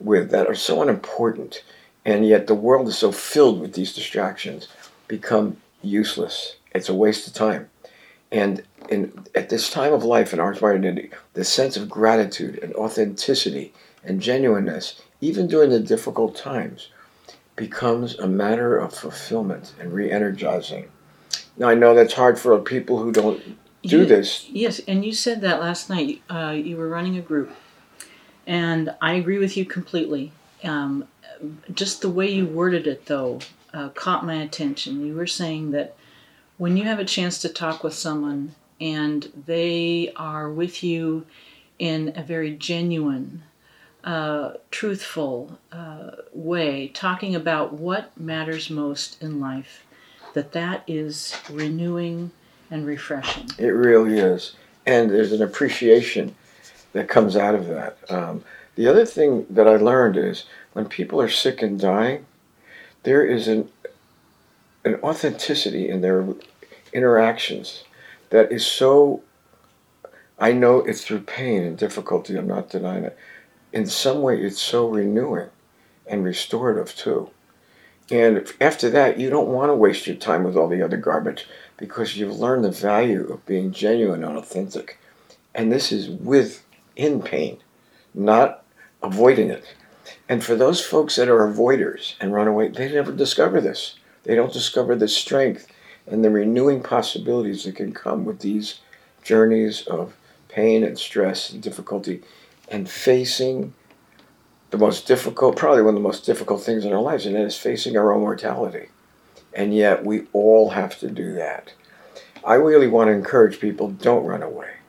with 0.00 0.30
that 0.30 0.46
are 0.46 0.54
so 0.54 0.82
unimportant, 0.82 1.62
and 2.04 2.26
yet 2.26 2.46
the 2.46 2.54
world 2.54 2.88
is 2.88 2.98
so 2.98 3.12
filled 3.12 3.60
with 3.60 3.74
these 3.74 3.94
distractions, 3.94 4.68
become 5.08 5.56
useless. 5.82 6.56
It's 6.72 6.88
a 6.88 6.94
waste 6.94 7.26
of 7.26 7.34
time. 7.34 7.68
And 8.32 8.62
in, 8.88 9.26
at 9.34 9.48
this 9.48 9.70
time 9.70 9.92
of 9.92 10.04
life 10.04 10.32
in 10.32 10.40
Ars 10.40 10.60
Moriendi, 10.60 11.10
the 11.34 11.44
sense 11.44 11.76
of 11.76 11.90
gratitude 11.90 12.58
and 12.62 12.74
authenticity 12.74 13.72
and 14.04 14.20
genuineness, 14.20 15.00
even 15.20 15.46
during 15.46 15.70
the 15.70 15.80
difficult 15.80 16.36
times, 16.36 16.88
becomes 17.56 18.18
a 18.18 18.26
matter 18.26 18.78
of 18.78 18.94
fulfillment 18.94 19.74
and 19.78 19.92
re 19.92 20.10
energizing. 20.10 20.88
Now, 21.56 21.68
I 21.68 21.74
know 21.74 21.94
that's 21.94 22.14
hard 22.14 22.38
for 22.38 22.58
people 22.58 23.02
who 23.02 23.12
don't 23.12 23.42
do 23.82 23.98
you, 23.98 24.06
this. 24.06 24.48
Yes, 24.48 24.80
and 24.86 25.04
you 25.04 25.12
said 25.12 25.40
that 25.42 25.60
last 25.60 25.90
night. 25.90 26.22
Uh, 26.30 26.50
you 26.56 26.76
were 26.76 26.88
running 26.88 27.16
a 27.16 27.20
group 27.20 27.50
and 28.46 28.94
I 29.00 29.14
agree 29.14 29.38
with 29.38 29.56
you 29.56 29.64
completely. 29.64 30.32
Um, 30.64 31.06
just 31.72 32.02
the 32.02 32.10
way 32.10 32.30
you 32.30 32.46
worded 32.46 32.86
it, 32.86 33.06
though, 33.06 33.40
uh, 33.72 33.88
caught 33.90 34.26
my 34.26 34.36
attention. 34.36 35.04
You 35.04 35.14
were 35.14 35.26
saying 35.26 35.70
that 35.72 35.96
when 36.58 36.76
you 36.76 36.84
have 36.84 36.98
a 36.98 37.04
chance 37.04 37.38
to 37.38 37.48
talk 37.48 37.82
with 37.82 37.94
someone 37.94 38.54
and 38.80 39.30
they 39.46 40.12
are 40.16 40.50
with 40.50 40.82
you 40.82 41.26
in 41.78 42.12
a 42.16 42.22
very 42.22 42.54
genuine, 42.54 43.42
uh, 44.04 44.52
truthful 44.70 45.58
uh, 45.72 46.10
way, 46.32 46.88
talking 46.88 47.34
about 47.34 47.72
what 47.72 48.18
matters 48.18 48.70
most 48.70 49.22
in 49.22 49.40
life, 49.40 49.86
that 50.34 50.52
that 50.52 50.82
is 50.86 51.34
renewing 51.50 52.30
and 52.70 52.86
refreshing. 52.86 53.48
It 53.58 53.68
really 53.68 54.18
is. 54.18 54.54
And 54.86 55.10
there's 55.10 55.32
an 55.32 55.42
appreciation 55.42 56.34
that 56.92 57.08
comes 57.08 57.36
out 57.36 57.54
of 57.54 57.66
that. 57.68 57.98
Um, 58.10 58.44
the 58.74 58.86
other 58.86 59.04
thing 59.04 59.46
that 59.50 59.68
I 59.68 59.76
learned 59.76 60.16
is 60.16 60.44
when 60.72 60.86
people 60.86 61.20
are 61.20 61.28
sick 61.28 61.62
and 61.62 61.78
dying, 61.78 62.26
there 63.02 63.24
is 63.24 63.48
an 63.48 63.68
an 64.82 64.94
authenticity 65.02 65.90
in 65.90 66.00
their 66.00 66.26
interactions 66.92 67.84
that 68.30 68.50
is 68.50 68.66
so. 68.66 69.22
I 70.38 70.52
know 70.52 70.78
it's 70.78 71.04
through 71.04 71.20
pain 71.20 71.62
and 71.62 71.76
difficulty. 71.76 72.34
I'm 72.36 72.46
not 72.46 72.70
denying 72.70 73.04
it. 73.04 73.18
In 73.74 73.86
some 73.86 74.22
way, 74.22 74.40
it's 74.40 74.60
so 74.60 74.88
renewing 74.88 75.50
and 76.06 76.24
restorative 76.24 76.96
too. 76.96 77.30
And 78.10 78.50
after 78.60 78.90
that, 78.90 79.20
you 79.20 79.30
don't 79.30 79.48
want 79.48 79.68
to 79.70 79.74
waste 79.74 80.06
your 80.06 80.16
time 80.16 80.42
with 80.42 80.56
all 80.56 80.68
the 80.68 80.82
other 80.82 80.96
garbage 80.96 81.46
because 81.76 82.16
you've 82.16 82.38
learned 82.38 82.64
the 82.64 82.70
value 82.70 83.28
of 83.32 83.46
being 83.46 83.70
genuine 83.70 84.24
and 84.24 84.36
authentic. 84.36 84.98
And 85.54 85.70
this 85.70 85.92
is 85.92 86.08
with 86.08 86.64
in 86.96 87.22
pain, 87.22 87.58
not 88.14 88.64
avoiding 89.02 89.50
it. 89.50 89.64
And 90.28 90.42
for 90.42 90.54
those 90.54 90.84
folks 90.84 91.16
that 91.16 91.28
are 91.28 91.46
avoiders 91.46 92.14
and 92.20 92.32
run 92.32 92.48
away, 92.48 92.68
they 92.68 92.92
never 92.92 93.12
discover 93.12 93.60
this. 93.60 93.96
They 94.24 94.34
don't 94.34 94.52
discover 94.52 94.94
the 94.94 95.08
strength 95.08 95.66
and 96.06 96.24
the 96.24 96.30
renewing 96.30 96.82
possibilities 96.82 97.64
that 97.64 97.76
can 97.76 97.92
come 97.92 98.24
with 98.24 98.40
these 98.40 98.80
journeys 99.22 99.82
of 99.82 100.14
pain 100.48 100.82
and 100.84 100.98
stress 100.98 101.50
and 101.50 101.62
difficulty 101.62 102.22
and 102.68 102.88
facing 102.88 103.74
the 104.70 104.78
most 104.78 105.06
difficult, 105.06 105.56
probably 105.56 105.82
one 105.82 105.94
of 105.94 106.02
the 106.02 106.08
most 106.08 106.24
difficult 106.24 106.62
things 106.62 106.84
in 106.84 106.92
our 106.92 107.02
lives, 107.02 107.26
and 107.26 107.34
that 107.34 107.42
is 107.44 107.56
facing 107.56 107.96
our 107.96 108.12
own 108.12 108.20
mortality. 108.20 108.88
And 109.52 109.74
yet 109.74 110.04
we 110.04 110.26
all 110.32 110.70
have 110.70 110.98
to 111.00 111.10
do 111.10 111.32
that. 111.34 111.72
I 112.44 112.54
really 112.54 112.86
want 112.86 113.08
to 113.08 113.12
encourage 113.12 113.60
people 113.60 113.90
don't 113.90 114.24
run 114.24 114.42
away 114.42 114.79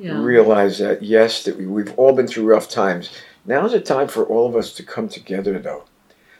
yeah. 0.00 0.20
realize 0.20 0.78
that 0.78 1.02
yes, 1.02 1.44
that 1.44 1.56
we, 1.56 1.66
we've 1.66 1.96
all 1.98 2.14
been 2.14 2.26
through 2.26 2.46
rough 2.46 2.68
times. 2.68 3.10
Now 3.44 3.64
is 3.66 3.72
the 3.72 3.80
time 3.80 4.08
for 4.08 4.24
all 4.24 4.48
of 4.48 4.56
us 4.56 4.72
to 4.74 4.82
come 4.82 5.08
together, 5.08 5.58
though. 5.58 5.84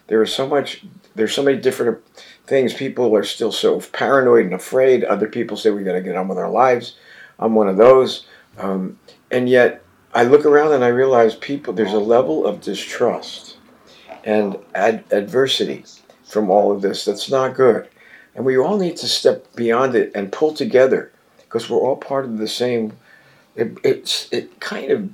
There 0.06 0.22
is 0.22 0.34
so 0.34 0.46
much. 0.46 0.84
There's 1.14 1.34
so 1.34 1.42
many 1.42 1.58
different 1.58 1.98
things. 2.46 2.74
People 2.74 3.14
are 3.14 3.24
still 3.24 3.52
so 3.52 3.80
paranoid 3.80 4.46
and 4.46 4.54
afraid. 4.54 5.04
Other 5.04 5.28
people 5.28 5.56
say 5.56 5.70
we 5.70 5.84
got 5.84 5.92
to 5.92 6.00
get 6.00 6.16
on 6.16 6.28
with 6.28 6.38
our 6.38 6.50
lives. 6.50 6.96
I'm 7.38 7.54
one 7.54 7.68
of 7.68 7.76
those. 7.76 8.26
Um, 8.58 8.98
and 9.30 9.48
yet, 9.48 9.82
I 10.12 10.24
look 10.24 10.44
around 10.44 10.72
and 10.72 10.84
I 10.84 10.88
realize 10.88 11.36
people. 11.36 11.72
There's 11.72 11.92
a 11.92 12.00
level 12.00 12.46
of 12.46 12.60
distrust 12.60 13.56
and 14.24 14.58
ad- 14.74 15.04
adversity 15.10 15.84
from 16.24 16.50
all 16.50 16.72
of 16.72 16.82
this 16.82 17.04
that's 17.04 17.30
not 17.30 17.54
good. 17.54 17.88
And 18.34 18.44
we 18.44 18.56
all 18.56 18.78
need 18.78 18.96
to 18.98 19.08
step 19.08 19.54
beyond 19.56 19.94
it 19.94 20.12
and 20.14 20.32
pull 20.32 20.54
together 20.54 21.12
because 21.38 21.68
we're 21.68 21.78
all 21.78 21.96
part 21.96 22.24
of 22.24 22.38
the 22.38 22.48
same 22.48 22.92
it, 23.60 23.78
it's, 23.84 24.28
it 24.32 24.60
kind 24.60 24.90
of 24.90 25.10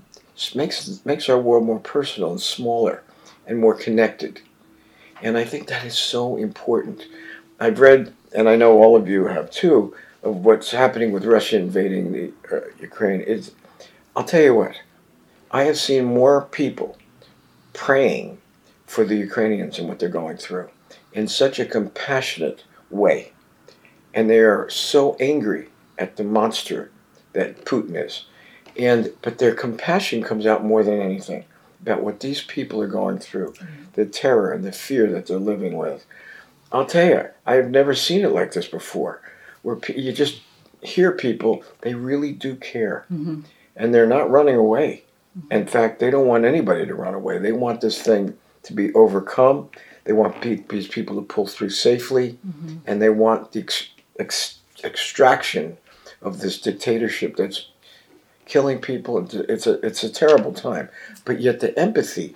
makes, 0.54 1.04
makes 1.04 1.28
our 1.28 1.38
world 1.38 1.64
more 1.64 1.80
personal 1.80 2.30
and 2.30 2.40
smaller 2.40 3.02
and 3.46 3.58
more 3.58 3.74
connected. 3.74 4.40
And 5.22 5.36
I 5.38 5.44
think 5.44 5.68
that 5.68 5.84
is 5.84 5.96
so 5.96 6.36
important. 6.36 7.06
I've 7.58 7.80
read, 7.80 8.12
and 8.34 8.48
I 8.48 8.56
know 8.56 8.82
all 8.82 8.96
of 8.96 9.08
you 9.08 9.26
have 9.26 9.50
too, 9.50 9.94
of 10.22 10.44
what's 10.44 10.70
happening 10.72 11.12
with 11.12 11.24
Russia 11.24 11.56
invading 11.56 12.12
the 12.12 12.32
uh, 12.52 12.60
Ukraine. 12.80 13.20
Is 13.20 13.52
I'll 14.14 14.24
tell 14.24 14.42
you 14.42 14.54
what, 14.54 14.80
I 15.50 15.64
have 15.64 15.78
seen 15.78 16.04
more 16.04 16.42
people 16.42 16.98
praying 17.72 18.38
for 18.86 19.04
the 19.04 19.16
Ukrainians 19.16 19.78
and 19.78 19.88
what 19.88 19.98
they're 19.98 20.08
going 20.08 20.36
through 20.36 20.68
in 21.12 21.28
such 21.28 21.58
a 21.58 21.66
compassionate 21.66 22.64
way. 22.90 23.32
And 24.12 24.28
they 24.28 24.40
are 24.40 24.68
so 24.68 25.16
angry 25.20 25.68
at 25.98 26.16
the 26.16 26.24
monster 26.24 26.90
that 27.32 27.64
Putin 27.64 28.02
is. 28.04 28.24
And 28.78 29.12
but 29.22 29.38
their 29.38 29.54
compassion 29.54 30.22
comes 30.22 30.46
out 30.46 30.64
more 30.64 30.82
than 30.84 31.00
anything 31.00 31.44
about 31.82 32.02
what 32.02 32.20
these 32.20 32.42
people 32.42 32.80
are 32.82 32.88
going 32.88 33.18
through, 33.18 33.52
mm-hmm. 33.52 33.84
the 33.94 34.06
terror 34.06 34.52
and 34.52 34.64
the 34.64 34.72
fear 34.72 35.10
that 35.12 35.26
they're 35.26 35.38
living 35.38 35.76
with. 35.76 36.04
I'll 36.72 36.86
tell 36.86 37.06
you, 37.06 37.28
I 37.46 37.54
have 37.54 37.70
never 37.70 37.94
seen 37.94 38.24
it 38.24 38.32
like 38.32 38.52
this 38.52 38.66
before, 38.66 39.22
where 39.62 39.78
you 39.88 40.12
just 40.12 40.40
hear 40.82 41.12
people 41.12 41.62
they 41.82 41.94
really 41.94 42.32
do 42.32 42.56
care, 42.56 43.06
mm-hmm. 43.12 43.42
and 43.76 43.94
they're 43.94 44.06
not 44.06 44.30
running 44.30 44.56
away. 44.56 45.04
Mm-hmm. 45.38 45.52
In 45.52 45.66
fact, 45.66 46.00
they 46.00 46.10
don't 46.10 46.26
want 46.26 46.44
anybody 46.44 46.86
to 46.86 46.94
run 46.94 47.14
away. 47.14 47.38
They 47.38 47.52
want 47.52 47.80
this 47.80 48.00
thing 48.02 48.36
to 48.64 48.72
be 48.72 48.92
overcome. 48.94 49.70
They 50.04 50.12
want 50.12 50.40
these 50.68 50.88
people 50.88 51.16
to 51.16 51.22
pull 51.22 51.46
through 51.46 51.70
safely, 51.70 52.38
mm-hmm. 52.46 52.78
and 52.86 53.00
they 53.00 53.10
want 53.10 53.52
the 53.52 53.60
ex- 53.60 53.90
ex- 54.18 54.58
extraction 54.82 55.78
of 56.22 56.40
this 56.40 56.60
dictatorship 56.60 57.36
that's 57.36 57.68
killing 58.46 58.80
people. 58.80 59.18
It's 59.32 59.66
a 59.66 59.84
it's 59.86 60.02
a 60.02 60.10
terrible 60.10 60.52
time, 60.52 60.88
but 61.24 61.40
yet 61.40 61.60
the 61.60 61.78
empathy 61.78 62.34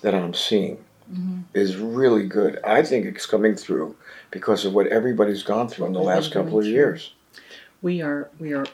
that 0.00 0.14
I'm 0.14 0.34
seeing 0.34 0.78
mm-hmm. 1.12 1.42
is 1.54 1.76
really 1.76 2.26
good. 2.26 2.58
I 2.64 2.82
think 2.82 3.06
it's 3.06 3.26
coming 3.26 3.54
through 3.54 3.94
because 4.30 4.64
of 4.64 4.74
what 4.74 4.88
everybody's 4.88 5.42
gone 5.42 5.68
through 5.68 5.86
in 5.86 5.92
the 5.92 6.00
last 6.00 6.32
couple 6.32 6.58
of 6.58 6.66
years. 6.66 7.12
We 7.80 8.02
are 8.02 8.28
we 8.38 8.52
are 8.52 8.66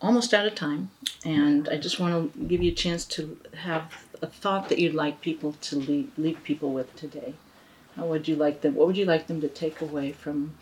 almost 0.00 0.34
out 0.34 0.46
of 0.46 0.54
time, 0.54 0.90
and 1.24 1.68
I 1.68 1.78
just 1.78 1.98
want 1.98 2.34
to 2.34 2.38
give 2.44 2.62
you 2.62 2.72
a 2.72 2.74
chance 2.74 3.04
to 3.06 3.38
have 3.56 4.04
a 4.20 4.26
thought 4.26 4.68
that 4.68 4.78
you'd 4.78 4.94
like 4.94 5.20
people 5.20 5.54
to 5.62 5.76
leave, 5.76 6.10
leave 6.18 6.42
people 6.44 6.72
with 6.72 6.94
today. 6.96 7.34
How 7.96 8.06
would 8.06 8.26
you 8.26 8.36
like 8.36 8.60
them? 8.60 8.74
What 8.74 8.86
would 8.88 8.96
you 8.96 9.04
like 9.04 9.28
them 9.28 9.40
to 9.40 9.48
take 9.48 9.80
away 9.80 10.12
from 10.12 10.54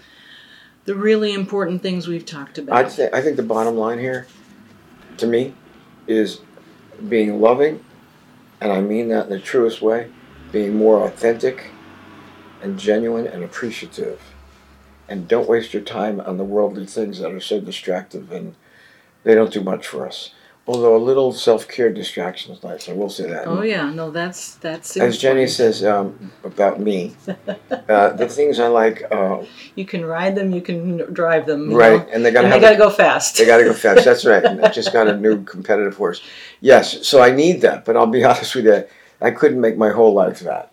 the 0.85 0.95
really 0.95 1.33
important 1.33 1.83
things 1.83 2.09
we've 2.09 2.27
talked 2.27 2.59
about. 2.59 2.77
I'd 2.77 2.91
say, 2.91 3.09
I 3.13 3.21
think 3.23 3.37
the 3.37 3.43
bottom 3.43 3.77
line 3.77 3.99
here, 3.99 4.27
to 5.19 5.27
me, 5.27 5.55
is 6.07 6.41
being 7.09 7.41
loving, 7.41 7.85
and 8.61 8.73
I 8.73 8.81
mean 8.81 9.09
that 9.09 9.25
in 9.27 9.31
the 9.31 9.41
truest 9.41 9.83
way, 9.83 10.11
being 10.51 10.77
more 10.77 11.05
authentic 11.05 11.71
and 12.63 12.79
genuine 12.79 13.27
and 13.27 13.43
appreciative. 13.43 14.21
And 15.09 15.27
don't 15.27 15.49
waste 15.49 15.75
your 15.75 15.83
time 15.83 16.21
on 16.21 16.37
the 16.37 16.45
worldly 16.45 16.87
things 16.87 17.19
that 17.19 17.33
are 17.33 17.41
so 17.41 17.61
distractive 17.61 18.31
and 18.33 18.55
they 19.25 19.35
don't 19.35 19.53
do 19.53 19.63
much 19.63 19.87
for 19.87 20.07
us. 20.07 20.33
Although 20.65 20.95
a 20.95 20.99
little 20.99 21.33
self 21.33 21.67
care 21.67 21.93
distraction 21.93 22.53
is 22.53 22.63
nice, 22.63 22.89
I 22.89 22.93
will 22.93 23.11
say 23.11 23.29
that. 23.29 23.49
oh 23.49 23.63
yeah, 23.63 23.91
no, 23.91 24.13
that's 24.13 24.55
that's. 24.57 24.97
As 24.97 25.19
Jenny 25.19 25.49
says 25.49 25.83
um, 25.83 26.31
about 26.45 26.79
me, 26.79 27.17
uh, 27.89 28.11
the 28.11 28.29
things 28.29 28.61
I 28.61 28.69
like, 28.69 29.03
uh, 29.11 29.43
you 29.75 29.85
can 29.85 30.05
ride 30.05 30.37
them, 30.37 30.53
you 30.53 30.61
can 30.61 30.99
drive 31.13 31.47
them, 31.47 31.75
right, 31.75 32.07
know? 32.07 32.13
and 32.13 32.25
they 32.25 32.31
they 32.31 32.61
gotta 32.61 32.77
go 32.77 32.91
fast. 32.91 33.39
They 33.39 33.45
got 33.45 33.57
to 33.57 33.65
go 33.65 33.75
fast. 33.75 34.05
That's 34.05 34.25
right. 34.25 34.45
I 34.45 34.69
just 34.69 34.93
got 34.93 35.09
a 35.09 35.17
new 35.17 35.43
competitive 35.43 35.97
horse. 35.97 36.23
Yes, 36.61 37.09
so 37.09 37.21
I 37.21 37.33
need 37.33 37.63
that. 37.63 37.85
But 37.85 37.97
I'll 37.97 38.07
be 38.07 38.23
honest 38.33 38.55
with 38.55 38.67
you, 38.67 38.85
I 39.21 39.33
couldn't 39.33 39.61
make 39.61 39.77
my 39.77 39.91
whole 39.91 40.15
life 40.15 40.41
that. 40.41 40.73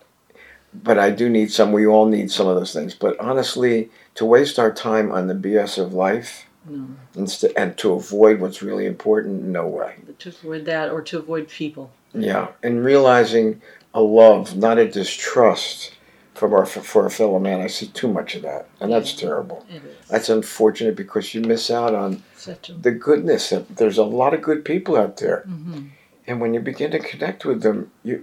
But 0.71 0.99
I 0.99 1.09
do 1.09 1.29
need 1.29 1.51
some. 1.51 1.71
We 1.71 1.87
all 1.87 2.05
need 2.05 2.29
some 2.29 2.45
of 2.45 2.55
those 2.55 2.73
things. 2.73 2.93
But 2.93 3.19
honestly, 3.19 3.89
to 4.13 4.25
waste 4.25 4.59
our 4.59 4.71
time 4.71 5.11
on 5.11 5.25
the 5.25 5.33
BS 5.33 5.81
of 5.83 5.95
life 5.95 6.45
no, 6.65 6.87
instead, 7.15 7.51
and 7.57 7.77
to 7.77 7.93
avoid 7.93 8.39
what's 8.39 8.61
really 8.61 8.85
important, 8.85 9.43
no 9.43 9.67
way. 9.67 9.95
to 10.19 10.29
avoid 10.29 10.65
that 10.65 10.91
or 10.91 11.01
to 11.03 11.17
avoid 11.19 11.47
people. 11.49 11.91
Yeah, 12.13 12.49
and 12.63 12.83
realizing 12.83 13.61
a 13.93 14.01
love, 14.01 14.55
not 14.57 14.77
a 14.77 14.89
distrust 14.89 15.93
from 16.33 16.53
our 16.53 16.65
for 16.65 17.03
our 17.03 17.09
fellow 17.09 17.39
man. 17.39 17.61
I 17.61 17.67
see 17.67 17.87
too 17.87 18.07
much 18.07 18.35
of 18.35 18.41
that, 18.43 18.67
and 18.79 18.91
that's 18.91 19.13
terrible. 19.13 19.65
It 19.69 19.83
is 19.83 20.07
That's 20.09 20.29
unfortunate 20.29 20.95
because 20.95 21.33
you 21.33 21.41
miss 21.41 21.69
out 21.69 21.93
on 21.93 22.23
a. 22.35 22.81
the 22.81 22.91
goodness. 22.91 23.53
There's 23.69 23.97
a 23.97 24.03
lot 24.03 24.33
of 24.33 24.41
good 24.41 24.63
people 24.65 24.95
out 24.97 25.17
there. 25.17 25.41
hmm 25.41 25.87
and 26.27 26.39
when 26.39 26.53
you 26.53 26.59
begin 26.59 26.91
to 26.91 26.99
connect 26.99 27.43
with 27.43 27.63
them 27.63 27.89
you 28.03 28.21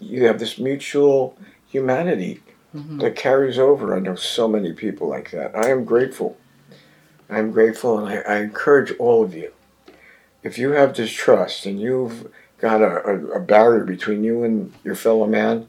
you 0.00 0.24
have 0.24 0.38
this 0.40 0.58
mutual 0.58 1.36
humanity 1.68 2.40
hmm 2.72 2.98
that 2.98 3.14
carries 3.14 3.58
over 3.58 3.94
i 3.94 4.00
know 4.00 4.16
so 4.16 4.48
many 4.48 4.72
people 4.72 5.06
like 5.08 5.30
that 5.30 5.54
i 5.56 5.68
am 5.70 5.84
grateful 5.84 6.36
i'm 7.34 7.50
grateful 7.50 7.98
and 7.98 8.08
i, 8.08 8.34
I 8.34 8.40
encourage 8.40 8.92
all 8.98 9.22
of 9.22 9.34
you 9.34 9.52
if 10.42 10.58
you 10.58 10.72
have 10.72 10.92
distrust 10.92 11.66
and 11.66 11.80
you've 11.80 12.30
got 12.58 12.82
a, 12.82 13.06
a, 13.06 13.26
a 13.36 13.40
barrier 13.40 13.84
between 13.84 14.24
you 14.24 14.44
and 14.44 14.72
your 14.82 14.94
fellow 14.94 15.26
man 15.26 15.68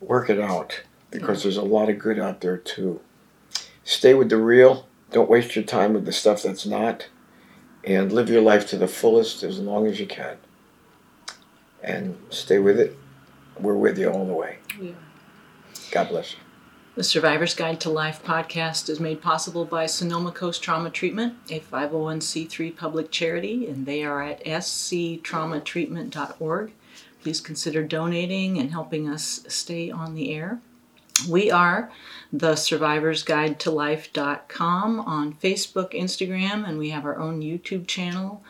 work 0.00 0.30
it 0.30 0.40
out 0.40 0.82
because 1.10 1.42
there's 1.42 1.56
a 1.56 1.62
lot 1.62 1.88
of 1.88 1.98
good 1.98 2.18
out 2.18 2.40
there 2.40 2.56
too 2.56 3.00
stay 3.84 4.14
with 4.14 4.28
the 4.28 4.36
real 4.36 4.86
don't 5.10 5.30
waste 5.30 5.54
your 5.54 5.64
time 5.64 5.94
with 5.94 6.04
the 6.04 6.12
stuff 6.12 6.42
that's 6.42 6.66
not 6.66 7.08
and 7.84 8.12
live 8.12 8.28
your 8.28 8.42
life 8.42 8.68
to 8.68 8.76
the 8.76 8.88
fullest 8.88 9.44
as 9.44 9.60
long 9.60 9.86
as 9.86 10.00
you 10.00 10.06
can 10.06 10.36
and 11.82 12.18
stay 12.30 12.58
with 12.58 12.78
it. 12.78 12.98
We're 13.58 13.74
with 13.74 13.96
you 13.96 14.10
all 14.10 14.26
the 14.26 14.34
way. 14.34 14.58
Are. 14.92 15.92
God 15.92 16.08
bless 16.08 16.32
you. 16.32 16.38
The 16.96 17.04
Survivor's 17.04 17.54
Guide 17.54 17.80
to 17.82 17.90
Life 17.90 18.24
podcast 18.24 18.88
is 18.88 19.00
made 19.00 19.20
possible 19.20 19.66
by 19.66 19.84
Sonoma 19.84 20.32
Coast 20.32 20.62
Trauma 20.62 20.88
Treatment, 20.88 21.34
a 21.50 21.60
501c3 21.60 22.74
public 22.74 23.10
charity, 23.10 23.66
and 23.66 23.84
they 23.84 24.02
are 24.02 24.22
at 24.22 24.42
sctraumatreatment.org. 24.42 26.72
Please 27.22 27.42
consider 27.42 27.82
donating 27.82 28.56
and 28.56 28.70
helping 28.70 29.10
us 29.10 29.44
stay 29.46 29.90
on 29.90 30.14
the 30.14 30.32
air. 30.32 30.62
We 31.28 31.50
are 31.50 31.92
the 32.32 32.56
Survivor's 32.56 33.22
Guide 33.22 33.60
to 33.60 33.70
Life.com 33.70 35.00
on 35.00 35.34
Facebook, 35.34 35.92
Instagram, 35.92 36.66
and 36.66 36.78
we 36.78 36.88
have 36.88 37.04
our 37.04 37.18
own 37.18 37.42
YouTube 37.42 37.86
channel. 37.86 38.42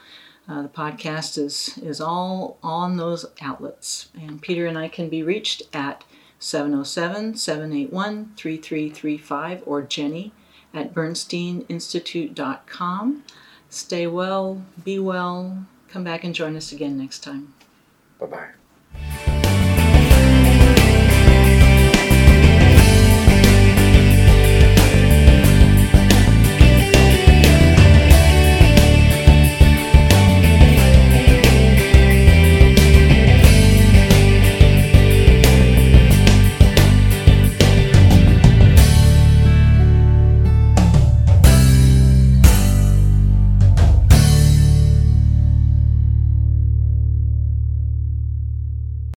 Uh, 0.48 0.62
the 0.62 0.68
podcast 0.68 1.36
is, 1.36 1.76
is 1.78 2.00
all 2.00 2.58
on 2.62 2.96
those 2.96 3.26
outlets. 3.40 4.08
And 4.14 4.40
Peter 4.40 4.66
and 4.66 4.78
I 4.78 4.86
can 4.86 5.08
be 5.08 5.24
reached 5.24 5.64
at 5.72 6.04
707 6.38 7.36
781 7.36 8.32
3335 8.36 9.62
or 9.66 9.82
Jenny 9.82 10.32
at 10.74 10.94
bernsteininstitute.com. 10.94 13.24
Stay 13.68 14.06
well, 14.06 14.62
be 14.84 14.96
well, 14.98 15.66
come 15.88 16.04
back 16.04 16.24
and 16.24 16.34
join 16.34 16.56
us 16.56 16.72
again 16.72 16.96
next 16.98 17.20
time. 17.20 17.54
Bye 18.18 18.26
bye. 18.26 18.48